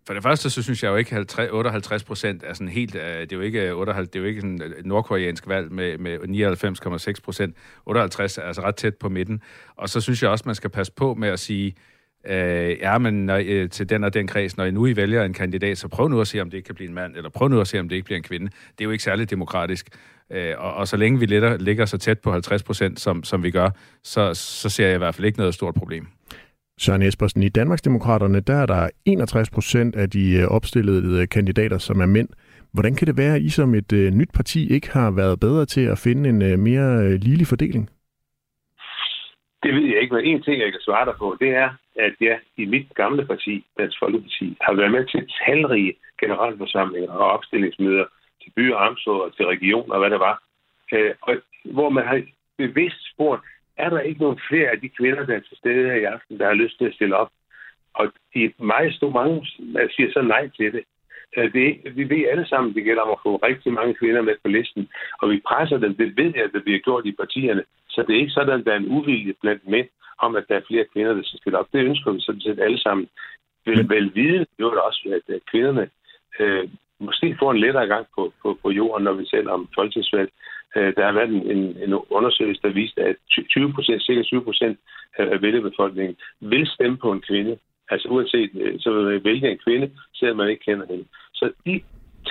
[0.09, 2.95] For det første, så synes jeg jo ikke, at 58 procent er sådan helt...
[2.95, 5.71] Øh, det er jo ikke, øh, 58, det er jo ikke sådan et nordkoreansk valg
[5.71, 6.17] med, med
[7.15, 7.55] 99,6 procent.
[7.85, 9.41] 58 er altså ret tæt på midten.
[9.75, 11.75] Og så synes jeg også, man skal passe på med at sige,
[12.27, 15.23] øh, ja, men når, øh, til den og den kreds, når I nu I vælger
[15.23, 17.29] en kandidat, så prøv nu at se, om det ikke kan blive en mand, eller
[17.29, 18.45] prøv nu at se, om det ikke bliver en kvinde.
[18.45, 19.89] Det er jo ikke særlig demokratisk.
[20.31, 23.43] Øh, og, og så længe vi ligger, ligger så tæt på 50 procent, som, som
[23.43, 23.69] vi gør,
[24.03, 26.07] så, så ser jeg i hvert fald ikke noget stort problem.
[26.83, 31.77] Søren Espersen, i Danmarksdemokraterne, der er der 61 procent af de øh, opstillede øh, kandidater,
[31.77, 32.29] som er mænd.
[32.73, 35.65] Hvordan kan det være, at I som et øh, nyt parti ikke har været bedre
[35.65, 37.89] til at finde en mere ligelig fordeling?
[39.63, 42.15] Det ved jeg ikke, men en ting, jeg kan svare dig på, det er, at
[42.21, 48.05] jeg i mit gamle parti, Dansk Folkeparti, har været med til talrige generalforsamlinger og opstillingsmøder
[48.41, 50.35] til byer, amtsråd og til regioner og hvad det var,
[50.93, 51.33] øh, og,
[51.65, 52.21] hvor man har
[52.57, 53.43] bevidst spurgt,
[53.79, 56.39] er der ikke nogen flere af de kvinder, der er til stede her i aften,
[56.39, 57.31] der har lyst til at stille op?
[57.93, 59.45] Og de meget store mange
[59.95, 60.83] siger så nej til det.
[61.37, 64.35] Øh, det, vi ved alle sammen, det gælder om at få rigtig mange kvinder med
[64.43, 64.89] på listen,
[65.21, 65.95] og vi presser dem.
[65.95, 67.63] Det ved jeg, at det bliver gjort i partierne.
[67.89, 69.87] Så det er ikke sådan, at der er en uvilje blandt mænd
[70.19, 71.67] om, at der er flere kvinder, der skal stille op.
[71.73, 73.07] Det ønsker vi sådan set alle sammen.
[73.65, 75.89] Vil vel vide, jo det også, at kvinderne
[76.39, 76.69] øh,
[76.99, 80.31] måske får en lettere gang på, på, på jorden, når vi taler om folketingsvalg.
[80.75, 83.15] Øh, der har været en, en undersøgelse, der viste, at
[83.49, 84.77] 20 procent, cirka 20 procent
[85.17, 87.57] af vælgerbefolkningen vil stemme på en kvinde.
[87.89, 91.05] Altså uanset, øh, så vil man vælge en kvinde, selvom man ikke kender hende.
[91.33, 91.81] Så de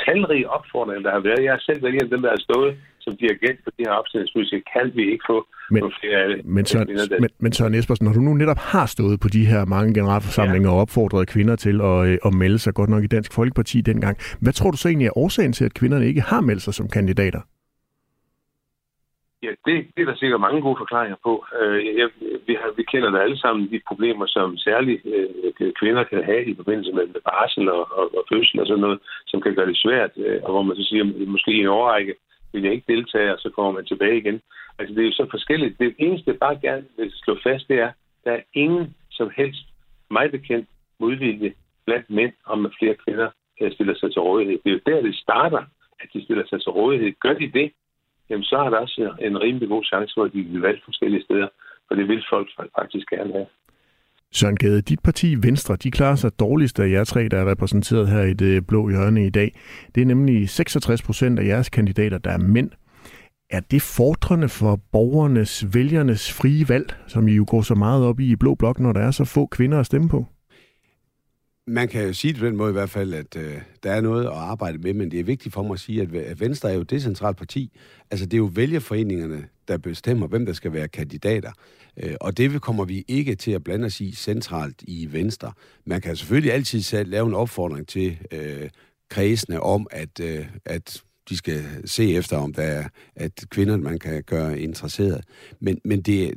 [0.05, 3.17] talrige opfordringer, der har været, jeg har selv været en dem, der har stået som
[3.17, 6.89] dirigent for de her opstillingsmusikere, kan vi ikke få men, flere af men, Søren,
[7.21, 10.69] men, men Søren Espersen, når du nu netop har stået på de her mange generalforsamlinger
[10.69, 10.75] ja.
[10.75, 14.19] og opfordret kvinder til at, øh, at melde sig godt nok i Dansk Folkeparti dengang,
[14.41, 16.89] hvad tror du så egentlig er årsagen til, at kvinderne ikke har meldt sig som
[16.89, 17.41] kandidater?
[19.43, 21.45] Ja, det, det er der sikkert mange gode forklaringer på.
[21.61, 22.09] Øh, jeg,
[22.47, 26.45] vi, har, vi kender da alle sammen de problemer, som særligt øh, kvinder kan have
[26.45, 29.67] i forbindelse med, med barsel og, og, og fødsel og sådan noget, som kan gøre
[29.67, 32.15] det svært, øh, og hvor man så siger, måske i en overrække
[32.53, 34.41] vil jeg ikke deltage, og så kommer man tilbage igen.
[34.79, 35.79] Altså, det er jo så forskelligt.
[35.79, 37.91] Det eneste, jeg bare gerne vil slå fast, det er,
[38.25, 39.65] der er ingen som helst,
[40.11, 40.69] mig bekendt,
[41.01, 41.53] modvilje
[41.87, 43.31] blandt mænd om, at flere kvinder
[43.61, 44.59] øh, stiller sig til rådighed.
[44.65, 45.63] Det er jo der, det starter,
[46.01, 47.13] at de stiller sig til rådighed.
[47.21, 47.73] Gør de det,
[48.31, 50.81] jamen så er der også øh, en rimelig god chance for, at de vil valge
[50.85, 51.49] forskellige steder,
[51.89, 52.49] for det vil folk
[52.79, 53.47] faktisk gerne have.
[54.33, 58.09] Søren Gade, dit parti Venstre, de klarer sig dårligst af jer tre, der er repræsenteret
[58.09, 59.51] her i det blå hjørne i dag.
[59.95, 62.71] Det er nemlig 66 procent af jeres kandidater, der er mænd.
[63.51, 68.21] Er det fordrende for borgernes, vælgernes frie valg, som I jo går så meget op
[68.21, 70.27] i i Blå Blok, når der er så få kvinder at stemme på?
[71.69, 74.01] Man kan jo sige det på den måde i hvert fald, at øh, der er
[74.01, 76.75] noget at arbejde med, men det er vigtigt for mig at sige, at, Venstre er
[76.75, 77.73] jo det centralt parti.
[78.11, 81.53] Altså det er jo vælgerforeningerne, der bestemmer, hvem der skal være kandidater.
[81.97, 85.53] Øh, og det kommer vi ikke til at blande os i centralt i Venstre.
[85.85, 88.71] Man kan selvfølgelig altid selv lave en opfordring til øh,
[89.11, 93.99] kredsene om, at, øh, at de skal se efter, om der er at kvinder, man
[93.99, 95.25] kan gøre interesseret.
[95.61, 96.35] Men, men det,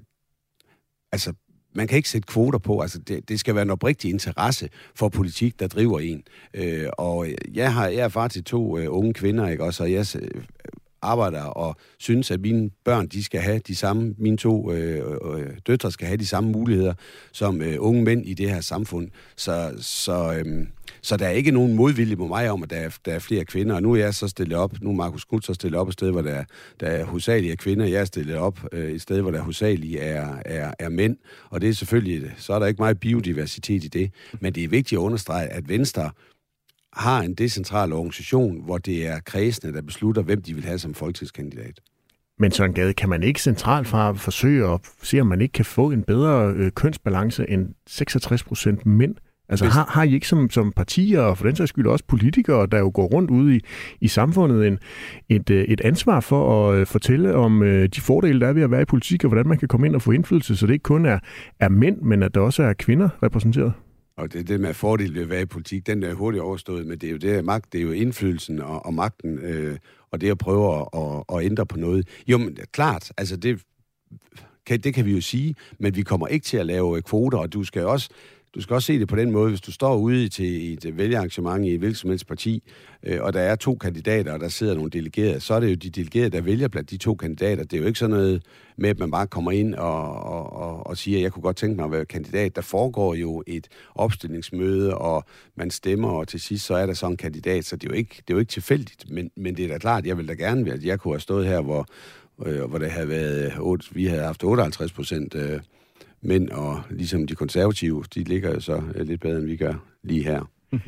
[1.11, 1.34] altså,
[1.74, 2.80] man kan ikke sætte kvoter på.
[2.80, 6.24] Altså, det, det skal være en oprigtig interesse for politik, der driver en.
[6.53, 9.84] Øh, og jeg, har, jeg er far til to øh, unge kvinder, ikke også?
[9.84, 10.43] Og jeg øh,
[11.01, 15.47] arbejder og synes, at mine børn, de skal have de samme, mine to øh, øh,
[15.67, 16.93] døtre skal have de samme muligheder
[17.32, 19.09] som øh, unge mænd i det her samfund.
[19.36, 20.67] Så, så, øh,
[21.01, 23.45] så der er ikke nogen modvilje på mig om, at der er, der er flere
[23.45, 23.75] kvinder.
[23.75, 25.93] Og nu er jeg så stillet op, nu er Markus Knudt så stillet op et
[25.93, 26.43] sted, hvor der,
[26.79, 27.85] der er hovedsageligt er kvinder.
[27.85, 31.17] Jeg er stillet op øh, et sted, hvor der hovedsageligt er, er, er mænd.
[31.49, 34.11] Og det er selvfølgelig, så er der ikke meget biodiversitet i det.
[34.39, 36.11] Men det er vigtigt at understrege, at Venstre
[36.93, 40.93] har en decentral organisation, hvor det er kredsene, der beslutter, hvem de vil have som
[40.93, 41.79] folketingskandidat.
[42.39, 45.65] Men Søren Gade, kan man ikke centralt fra forsøge at se, om man ikke kan
[45.65, 49.15] få en bedre øh, kønsbalance end 66 procent mænd?
[49.51, 52.67] Altså har, har I ikke som, som partier, og for den sags skyld også politikere,
[52.71, 53.59] der jo går rundt ude i,
[54.01, 54.79] i samfundet, en,
[55.29, 58.61] et, øh, et ansvar for at uh, fortælle om uh, de fordele, der er ved
[58.61, 60.73] at være i politik, og hvordan man kan komme ind og få indflydelse, så det
[60.73, 61.19] ikke kun er,
[61.59, 63.73] er mænd, men at der også er kvinder repræsenteret?
[64.17, 66.97] Og det det med fordel ved at være i politik, den er hurtigt overstået, men
[66.97, 69.77] det er jo det magt, det er jo indflydelsen og, og magten, øh,
[70.11, 72.07] og det at prøve at, at, at ændre på noget.
[72.27, 73.61] Jo, men klart, altså det
[74.65, 77.53] kan, det kan vi jo sige, men vi kommer ikke til at lave kvoter, og
[77.53, 78.09] du skal også
[78.55, 81.65] du skal også se det på den måde, hvis du står ude til et vælgerarrangement
[81.65, 82.63] i et hvilket som helst parti,
[83.03, 85.75] øh, og der er to kandidater, og der sidder nogle delegerede, så er det jo
[85.75, 87.63] de delegerede, der vælger blandt de to kandidater.
[87.63, 88.43] Det er jo ikke sådan noget
[88.77, 91.57] med, at man bare kommer ind og, og, og, og siger, at jeg kunne godt
[91.57, 92.55] tænke mig at være kandidat.
[92.55, 95.23] Der foregår jo et opstillingsmøde, og
[95.55, 97.97] man stemmer, og til sidst så er der sådan en kandidat, så det er jo
[97.97, 99.11] ikke, det er jo ikke tilfældigt.
[99.11, 101.19] Men, men det er da klart, jeg vil da gerne være, at jeg kunne have
[101.19, 101.87] stået her, hvor,
[102.45, 105.59] øh, hvor det havde været, 8, vi havde haft 58 procent øh,
[106.24, 109.74] mænd, og ligesom de konservative, de ligger jo så øh, lidt bedre, end vi gør
[110.03, 110.49] lige her.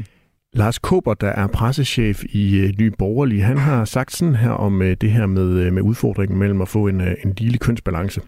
[0.55, 4.81] Lars Kober, der er pressechef i øh, Ny Borgerlig, han har sagt sådan her om
[4.81, 8.21] øh, det her med, med udfordringen mellem at få en, en lille kønsbalance.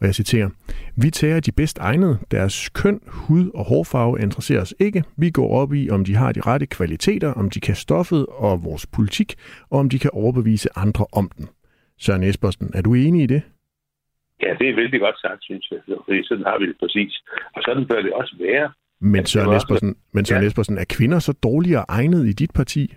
[0.00, 0.48] Og jeg citerer,
[0.96, 2.18] Vi tager de bedst egnede.
[2.30, 5.04] Deres køn, hud og hårfarve interesserer os ikke.
[5.16, 8.64] Vi går op i, om de har de rette kvaliteter, om de kan stoffet og
[8.64, 9.34] vores politik,
[9.70, 11.48] og om de kan overbevise andre om den.
[11.98, 13.42] Søren Espersen, er du enig i det?
[14.42, 15.80] Ja, det er vældig godt sagt, synes jeg.
[16.06, 17.14] Fordi sådan har vi det præcis.
[17.56, 18.72] Og sådan bør det også være.
[19.00, 20.48] Men Søren, Espersen, men Søren ja.
[20.48, 22.94] Espersen, er kvinder så dårligere egnet i dit parti?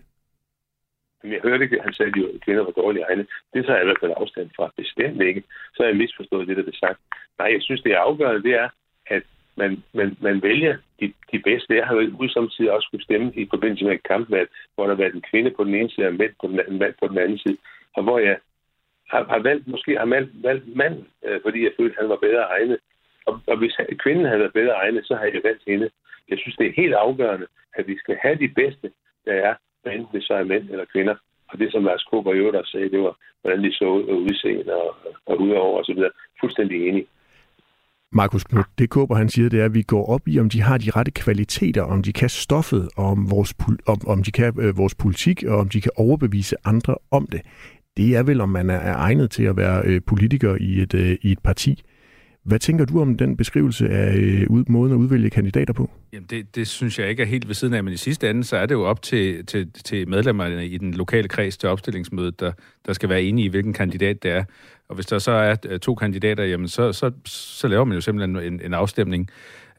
[1.24, 3.28] Jeg hørte ikke, at han sagde, at kvinder var dårligere egnet.
[3.54, 4.72] Det tager jeg i hvert fald afstand fra.
[4.78, 5.44] Bestemt ikke.
[5.74, 7.00] Så har jeg misforstået det, der blev sagt.
[7.40, 8.70] Nej, jeg synes, det er afgørende, det er,
[9.08, 9.24] at
[9.58, 11.76] man, man, man vælger de, de bedste.
[11.76, 15.02] Jeg har jo udsamtidig også skulle stemme i forbindelse med et kampvalg, hvor der har
[15.04, 17.08] været en kvinde på den ene side og en mand på den, anden, mand på
[17.08, 17.58] den anden side.
[17.96, 18.38] Og hvor jeg
[19.12, 22.20] har, har valgt, måske har valgt, valgt mand, øh, fordi jeg følte, at han var
[22.28, 22.80] bedre egnet.
[23.26, 25.90] Og, og hvis kvinden havde været bedre egnet, så har jeg valgt hende.
[26.30, 27.48] Jeg synes, det er helt afgørende,
[27.78, 28.92] at vi skal have de bedste,
[29.26, 29.54] der er,
[29.92, 31.16] enten det så er mænd eller kvinder.
[31.50, 34.18] Og det, som Lars Kåber i øvrigt sagde, det var, hvordan de så ud og
[34.22, 34.96] udseende og,
[35.26, 36.04] og udover osv.
[36.42, 37.06] Fuldstændig enig.
[38.12, 40.62] Markus Knud, det Kåber han siger, det er, at vi går op i, om de
[40.62, 43.54] har de rette kvaliteter, om de kan stoffet, om, vores,
[43.88, 47.42] om, om de kan øh, vores politik, og om de kan overbevise andre om det
[47.98, 51.18] det er vel, om man er egnet til at være øh, politiker i et, øh,
[51.22, 51.84] i et parti.
[52.44, 55.90] Hvad tænker du om den beskrivelse af øh, måden at udvælge kandidater på?
[56.14, 58.44] Jamen det, det synes jeg ikke er helt ved siden af, men i sidste ende,
[58.44, 62.40] så er det jo op til, til, til medlemmerne i den lokale kreds til opstillingsmødet,
[62.40, 62.52] der,
[62.86, 64.44] der skal være enige i, hvilken kandidat det er.
[64.90, 68.02] Og hvis der så er øh, to kandidater, jamen så, så, så laver man jo
[68.02, 69.30] simpelthen en, en afstemning.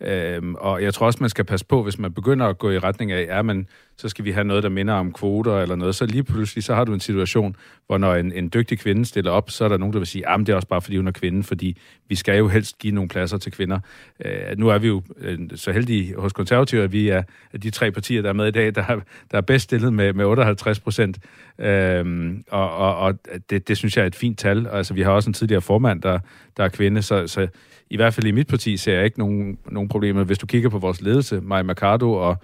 [0.01, 2.79] Øhm, og jeg tror også, man skal passe på, hvis man begynder at gå i
[2.79, 3.67] retning af, ja, men
[3.97, 6.75] så skal vi have noget, der minder om kvoter eller noget, så lige pludselig, så
[6.75, 9.77] har du en situation, hvor når en, en dygtig kvinde stiller op, så er der
[9.77, 11.79] nogen, der vil sige, at det er også bare, fordi hun er kvinde, fordi
[12.09, 13.81] vi skal jo helst give nogle pladser til kvinder.
[14.25, 17.23] Øh, nu er vi jo øh, så heldige hos konservative, at vi er
[17.53, 19.93] at de tre partier, der er med i dag, der, er, der er bedst stillet
[19.93, 21.19] med, med 58 procent.
[21.59, 23.15] Øh, og og, og
[23.51, 24.67] det, det synes jeg er et fint tal.
[24.67, 26.19] Altså, vi har også en tidligere formand, der,
[26.57, 27.49] der er kvinde, så, så
[27.91, 30.25] i hvert fald i mit parti ser jeg ikke nogen, nogen problemer.
[30.25, 32.37] Hvis du kigger på vores ledelse, Maja Mercado og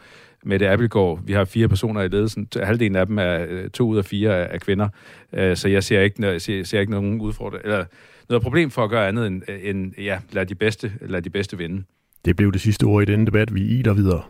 [0.44, 2.48] Mette Appelgaard, vi har fire personer i ledelsen.
[2.62, 4.88] Halvdelen af dem er øh, to ud af fire er kvinder.
[5.32, 7.84] Øh, så jeg ser ikke, ser, ser ikke nogen udfordring, eller
[8.28, 11.30] noget problem for at gøre andet end, øh, end ja, lad de bedste, lad de
[11.30, 11.84] bedste vinde.
[12.24, 13.54] Det blev det sidste ord i denne debat.
[13.54, 14.22] Vi i der videre.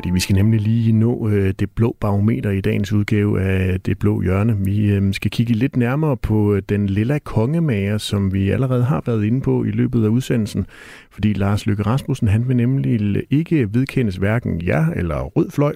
[0.00, 3.98] Fordi vi skal nemlig lige nå øh, det blå barometer i dagens udgave af Det
[3.98, 4.56] Blå Hjørne.
[4.64, 9.02] Vi øh, skal kigge lidt nærmere på øh, den lilla kongemager, som vi allerede har
[9.06, 10.66] været inde på i løbet af udsendelsen.
[11.10, 15.74] Fordi Lars Løkke Rasmussen, han vil nemlig ikke vedkendes hverken ja eller rød fløj.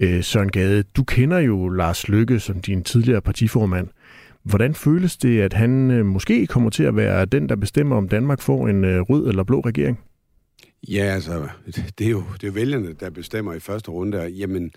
[0.00, 3.88] Øh, Søren Gade, du kender jo Lars Løkke som din tidligere partiformand.
[4.42, 8.08] Hvordan føles det, at han øh, måske kommer til at være den, der bestemmer, om
[8.08, 9.98] Danmark får en øh, rød eller blå regering?
[10.88, 11.48] Ja, altså,
[11.98, 14.18] det er jo, det er jo vælgerne, der bestemmer i første runde.
[14.18, 14.72] Jamen,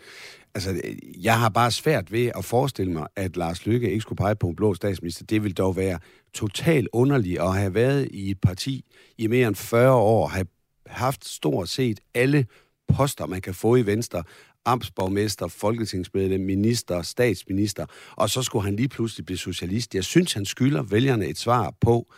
[0.55, 0.81] altså,
[1.21, 4.47] jeg har bare svært ved at forestille mig, at Lars Lykke ikke skulle pege på
[4.47, 5.25] en blå statsminister.
[5.25, 5.99] Det vil dog være
[6.33, 8.85] totalt underligt at have været i et parti
[9.17, 10.47] i mere end 40 år, have
[10.85, 12.45] haft stort set alle
[12.87, 14.23] poster, man kan få i Venstre,
[14.65, 19.95] amtsborgmester, folketingsmedlem, minister, statsminister, og så skulle han lige pludselig blive socialist.
[19.95, 22.13] Jeg synes, han skylder vælgerne et svar på,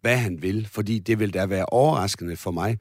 [0.00, 2.78] hvad han vil, fordi det vil da være overraskende for mig,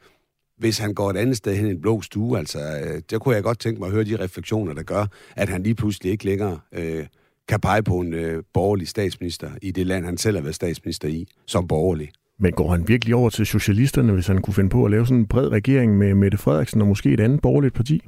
[0.59, 2.37] hvis han går et andet sted hen i en blå stue.
[2.37, 5.05] Altså, øh, der kunne jeg godt tænke mig at høre de refleksioner, der gør,
[5.35, 7.05] at han lige pludselig ikke længere øh,
[7.47, 11.07] kan pege på en øh, borgerlig statsminister i det land, han selv har været statsminister
[11.07, 12.09] i, som borgerlig.
[12.39, 15.17] Men går han virkelig over til socialisterne, hvis han kunne finde på at lave sådan
[15.17, 18.01] en bred regering med Mette Frederiksen og måske et andet borgerligt parti?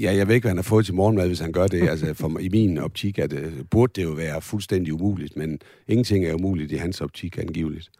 [0.00, 1.88] Ja, jeg ved ikke, hvad han har fået til morgenmad, hvis han gør det.
[1.88, 3.34] Altså, for, I min optik at,
[3.70, 5.58] burde det jo være fuldstændig umuligt, men
[5.88, 7.90] ingenting er umuligt i hans optik angiveligt.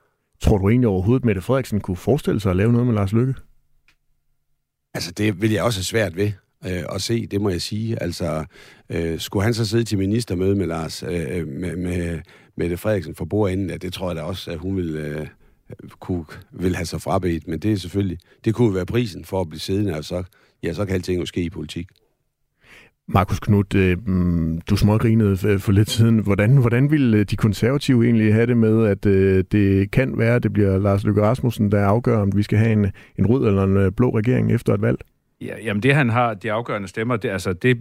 [0.41, 3.13] Tror du egentlig overhovedet, at Mette Frederiksen kunne forestille sig at lave noget med Lars
[3.13, 3.35] Lykke?
[4.99, 6.33] Altså, det vil jeg også have svært ved
[6.67, 8.03] øh, at se, det må jeg sige.
[8.03, 8.45] Altså,
[8.89, 12.21] øh, skulle han så sidde til ministermøde med Lars, øh, øh, med, med
[12.57, 15.27] Mette Frederiksen for bordenden, ja, det tror jeg da også, at hun vil, øh,
[16.01, 17.49] kunne, vil have sig frabedt.
[17.49, 20.23] Men det er selvfølgelig, det kunne være prisen for at blive siddende, og så,
[20.63, 21.89] ja, så kan alting jo ske i politik.
[23.11, 26.19] Markus Knudt, øh, mm, du smågrinede for lidt siden.
[26.19, 30.35] Hvordan, hvordan ville øh, de konservative egentlig have det med, at øh, det kan være,
[30.35, 33.47] at det bliver Lars Løkke Rasmussen, der afgør, om vi skal have en, en rød
[33.47, 34.99] eller en blå regering efter et valg?
[35.41, 37.79] Ja, jamen det, han har, de afgørende stemmer, det, altså det,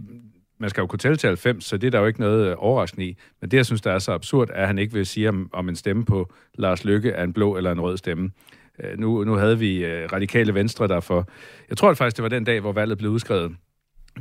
[0.59, 3.05] man skal jo kunne tælle til 90, så det er der jo ikke noget overraskende
[3.05, 3.17] i.
[3.41, 5.49] Men det, jeg synes, der er så absurd, er, at han ikke vil sige, om,
[5.53, 8.31] om en stemme på Lars Lykke er en blå eller en rød stemme.
[8.97, 11.29] nu, nu havde vi radikale venstre derfor.
[11.69, 13.51] Jeg tror faktisk, det var den dag, hvor valget blev udskrevet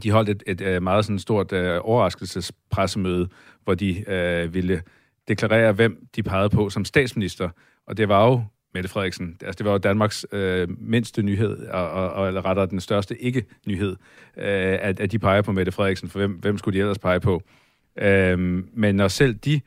[0.03, 3.29] de holdt et, et, et meget sådan stort øh, overraskelsespressemøde,
[3.65, 4.83] hvor de øh, ville
[5.29, 7.49] deklarere, hvem de pegede på som statsminister.
[7.87, 8.43] Og det var jo
[8.75, 9.37] Mette Frederiksen.
[9.41, 13.23] Altså, det var jo Danmarks øh, mindste nyhed, og, og, og eller rettere den største
[13.23, 13.97] ikke-nyhed,
[14.37, 17.21] øh, at, at de peger på Mette Frederiksen, for hvem, hvem skulle de ellers pege
[17.21, 17.43] på?
[17.99, 18.39] Øh,
[18.73, 19.61] men når selv de,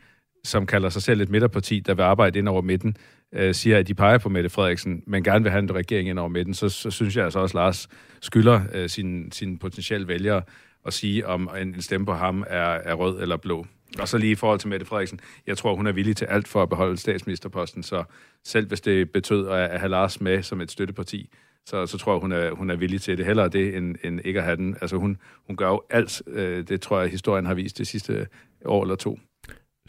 [0.43, 2.95] som kalder sig selv et midterparti, der vil arbejde ind over midten,
[3.33, 6.19] øh, siger, at de peger på Mette Frederiksen, men gerne vil have en regering ind
[6.19, 7.89] over midten, så, så synes jeg altså også, at Lars
[8.21, 10.41] skylder øh, sine sin potentielle vælgere
[10.85, 13.65] at sige, om en, en stemme på ham er, er rød eller blå.
[13.99, 16.47] Og så lige i forhold til Mette Frederiksen, jeg tror, hun er villig til alt
[16.47, 18.03] for at beholde statsministerposten, så
[18.43, 21.29] selv hvis det betød at have Lars med som et støtteparti,
[21.65, 23.25] så, så tror jeg, hun er, hun er villig til det.
[23.25, 24.77] Hellere det, end, end ikke at have den.
[24.81, 25.17] Altså hun,
[25.47, 28.27] hun gør jo alt, øh, det tror jeg, historien har vist det sidste
[28.65, 29.19] år eller to.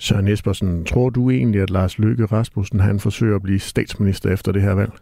[0.06, 4.52] Søren Espersen, tror du egentlig, at Lars Løkke Rasmussen han forsøger at blive statsminister efter
[4.52, 4.92] det her valg?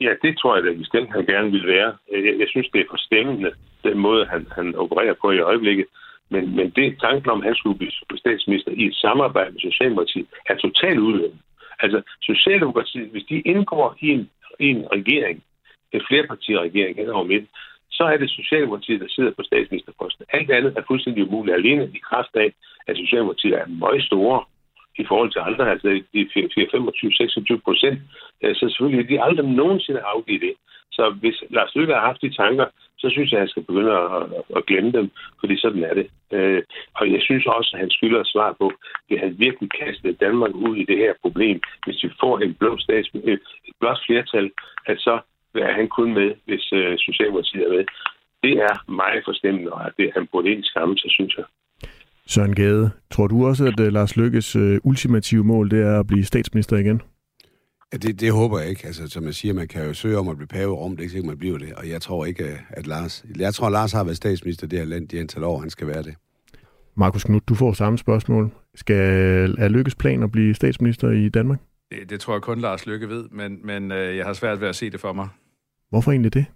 [0.00, 1.96] Ja, det tror jeg da bestemt, han gerne vil være.
[2.12, 3.50] Jeg, jeg synes, det er forstemmende,
[3.84, 5.86] den måde, han, han opererer på i øjeblikket.
[6.30, 10.26] Men, men det tanken om, at han skulle blive statsminister i et samarbejde med Socialdemokratiet,
[10.46, 11.40] er totalt udvendt.
[11.80, 14.30] Altså, Socialdemokratiet, hvis de indgår i en,
[14.60, 15.42] i en regering,
[15.92, 17.48] en flerpartiregering hen over midten,
[17.96, 20.24] så er det Socialdemokratiet, der sidder på statsministerposten.
[20.32, 22.48] Alt andet er fuldstændig umuligt alene i kraft af,
[22.88, 24.44] at Socialdemokratiet er meget store
[24.98, 26.22] i forhold til andre, altså de
[27.56, 27.98] 25-26 procent,
[28.42, 30.54] så selvfølgelig de aldrig nogensinde afgivet det.
[30.96, 32.66] Så hvis Lars Løkke har haft de tanker,
[32.98, 34.22] så synes jeg, at han skal begynde at,
[34.56, 36.06] at glemme dem, fordi sådan er det.
[36.36, 36.62] Øh,
[36.94, 38.72] og jeg synes også, at han skylder at svare på,
[39.10, 42.78] at han virkelig kastet Danmark ud i det her problem, hvis vi får en blå
[42.78, 43.38] stats, øh,
[43.68, 44.50] et blåt flertal,
[44.86, 45.14] at så
[45.60, 47.84] er han kun med, hvis øh, Socialdemokratiet er med.
[48.42, 51.44] Det er meget forstemmende, og det han burde egentlig skamme sig, synes jeg.
[52.26, 56.06] Søren Gade, tror du også, at uh, Lars Lykkes uh, ultimative mål det er at
[56.06, 57.02] blive statsminister igen?
[57.92, 58.86] Ja, det, det håber jeg ikke.
[58.86, 60.98] Altså, som jeg siger, man kan jo søge om at blive pave i Rom, det
[60.98, 61.72] er ikke sikkert, man bliver det.
[61.76, 63.24] Og jeg tror ikke, at Lars...
[63.38, 65.86] Jeg tror, at Lars har været statsminister det her land de antal år, han skal
[65.86, 66.14] være det.
[66.96, 68.50] Markus Knudt, du får samme spørgsmål.
[68.74, 71.58] Skal er Lykkes plan at blive statsminister i Danmark?
[71.90, 74.68] Det, det tror jeg kun Lars Lykke ved, men, men øh, jeg har svært ved
[74.68, 75.28] at se det for mig.
[75.94, 76.46] Hvorfor egentlig det?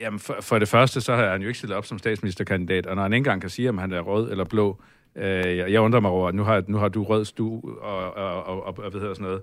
[0.00, 2.96] Jamen, for, for det første, så har han jo ikke stillet op som statsministerkandidat, og
[2.96, 4.80] når han ikke engang kan sige, om han er rød eller blå,
[5.16, 8.16] øh, jeg, jeg undrer mig over, at nu har, nu har du rød stu og,
[8.16, 9.40] og, og, og hvad hedder sådan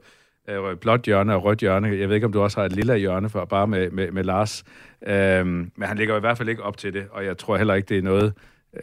[0.48, 1.88] noget, øh, blåt hjørne og rødt hjørne.
[1.88, 4.24] Jeg ved ikke, om du også har et lille hjørne for bare med, med, med
[4.24, 4.64] Lars.
[5.08, 7.74] Øh, men han ligger i hvert fald ikke op til det, og jeg tror heller
[7.74, 8.34] ikke, det er noget,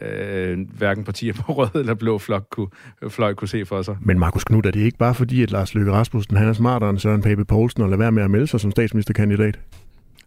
[0.01, 2.69] øh, hverken partier på rød eller blå flok kunne,
[3.09, 3.97] fløj kunne se for sig.
[4.01, 6.89] Men Markus Knudt, er det ikke bare fordi, at Lars Løkke Rasmussen han er smartere
[6.89, 9.59] end Søren Pape Poulsen og lader være med at melde sig som statsministerkandidat?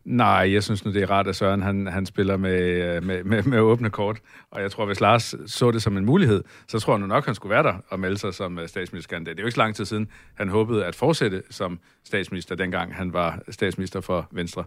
[0.06, 3.24] Nej, jeg synes nu, det er rart, at Søren han, han spiller med, øh, med,
[3.24, 4.18] med, med åbne kort.
[4.50, 7.26] Og jeg tror, hvis Lars så det som en mulighed, så tror jeg nu nok,
[7.26, 9.36] han skulle være der og melde sig som øh, statsministerkandidat.
[9.36, 12.94] Det er jo ikke så lang tid siden, han håbede at fortsætte som statsminister, dengang
[12.94, 14.64] han var statsminister for Venstre.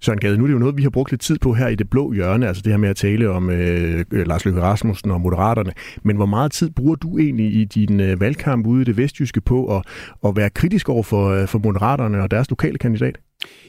[0.00, 1.74] Søren Gade, nu er det jo noget, vi har brugt lidt tid på her i
[1.74, 5.20] det blå hjørne, altså det her med at tale om øh, Lars Løkke Rasmussen og
[5.20, 5.72] Moderaterne.
[6.02, 9.40] Men hvor meget tid bruger du egentlig i din øh, valgkamp ude i det vestjyske
[9.40, 9.86] på at,
[10.24, 13.18] at være kritisk over for, øh, for Moderaterne og deres lokale kandidat?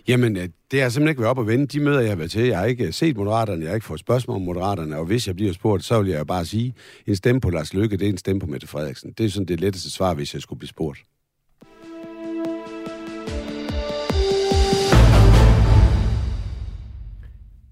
[0.07, 1.68] Jamen, øh, det har simpelthen ikke været op at vende.
[1.68, 3.88] De møder, jeg har været til, jeg har ikke øh, set Moderaterne, jeg har ikke
[3.88, 6.74] fået spørgsmål om Moderaterne, og hvis jeg bliver spurgt, så vil jeg bare sige,
[7.07, 9.11] en stemme på Lars Løkke, det er en stemme på Mette Frederiksen.
[9.18, 10.99] Det er sådan det letteste svar, hvis jeg skulle blive spurgt.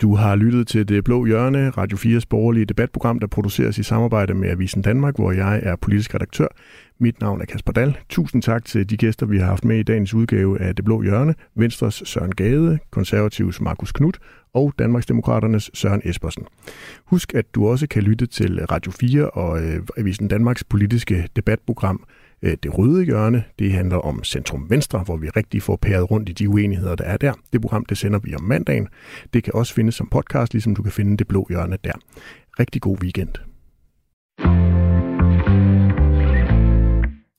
[0.05, 4.33] Du har lyttet til Det Blå Hjørne, Radio 4's borgerlige debatprogram, der produceres i samarbejde
[4.33, 6.47] med Avisen Danmark, hvor jeg er politisk redaktør.
[6.99, 7.97] Mit navn er Kasper Dahl.
[8.09, 11.01] Tusind tak til de gæster, vi har haft med i dagens udgave af Det Blå
[11.01, 11.35] Hjørne.
[11.55, 14.19] Venstres Søren Gade, Konservativs Markus Knudt
[14.53, 16.43] og Danmarksdemokraternes Søren Espersen.
[17.05, 22.03] Husk, at du også kan lytte til Radio 4 og øh, Avisen Danmarks politiske debatprogram
[22.45, 26.29] Øh, det røde hjørne, det handler om Centrum Venstre, hvor vi rigtig får pæret rundt
[26.29, 27.33] i de uenigheder, der er der.
[27.53, 28.87] Det program, det sender vi om mandagen.
[29.33, 31.93] Det kan også findes som podcast, ligesom du kan finde det blå hjørne der.
[32.59, 33.33] Rigtig god weekend.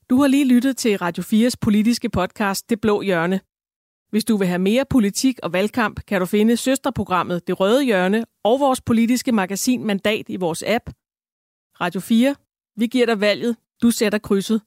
[0.09, 3.39] Du har lige lyttet til Radio 4's politiske podcast Det Blå Hjørne.
[4.09, 8.25] Hvis du vil have mere politik og valgkamp, kan du finde søsterprogrammet Det Røde Hjørne
[8.43, 10.89] og vores politiske magasin Mandat i vores app.
[11.81, 12.35] Radio 4.
[12.75, 13.55] Vi giver dig valget.
[13.81, 14.61] Du sætter krydset.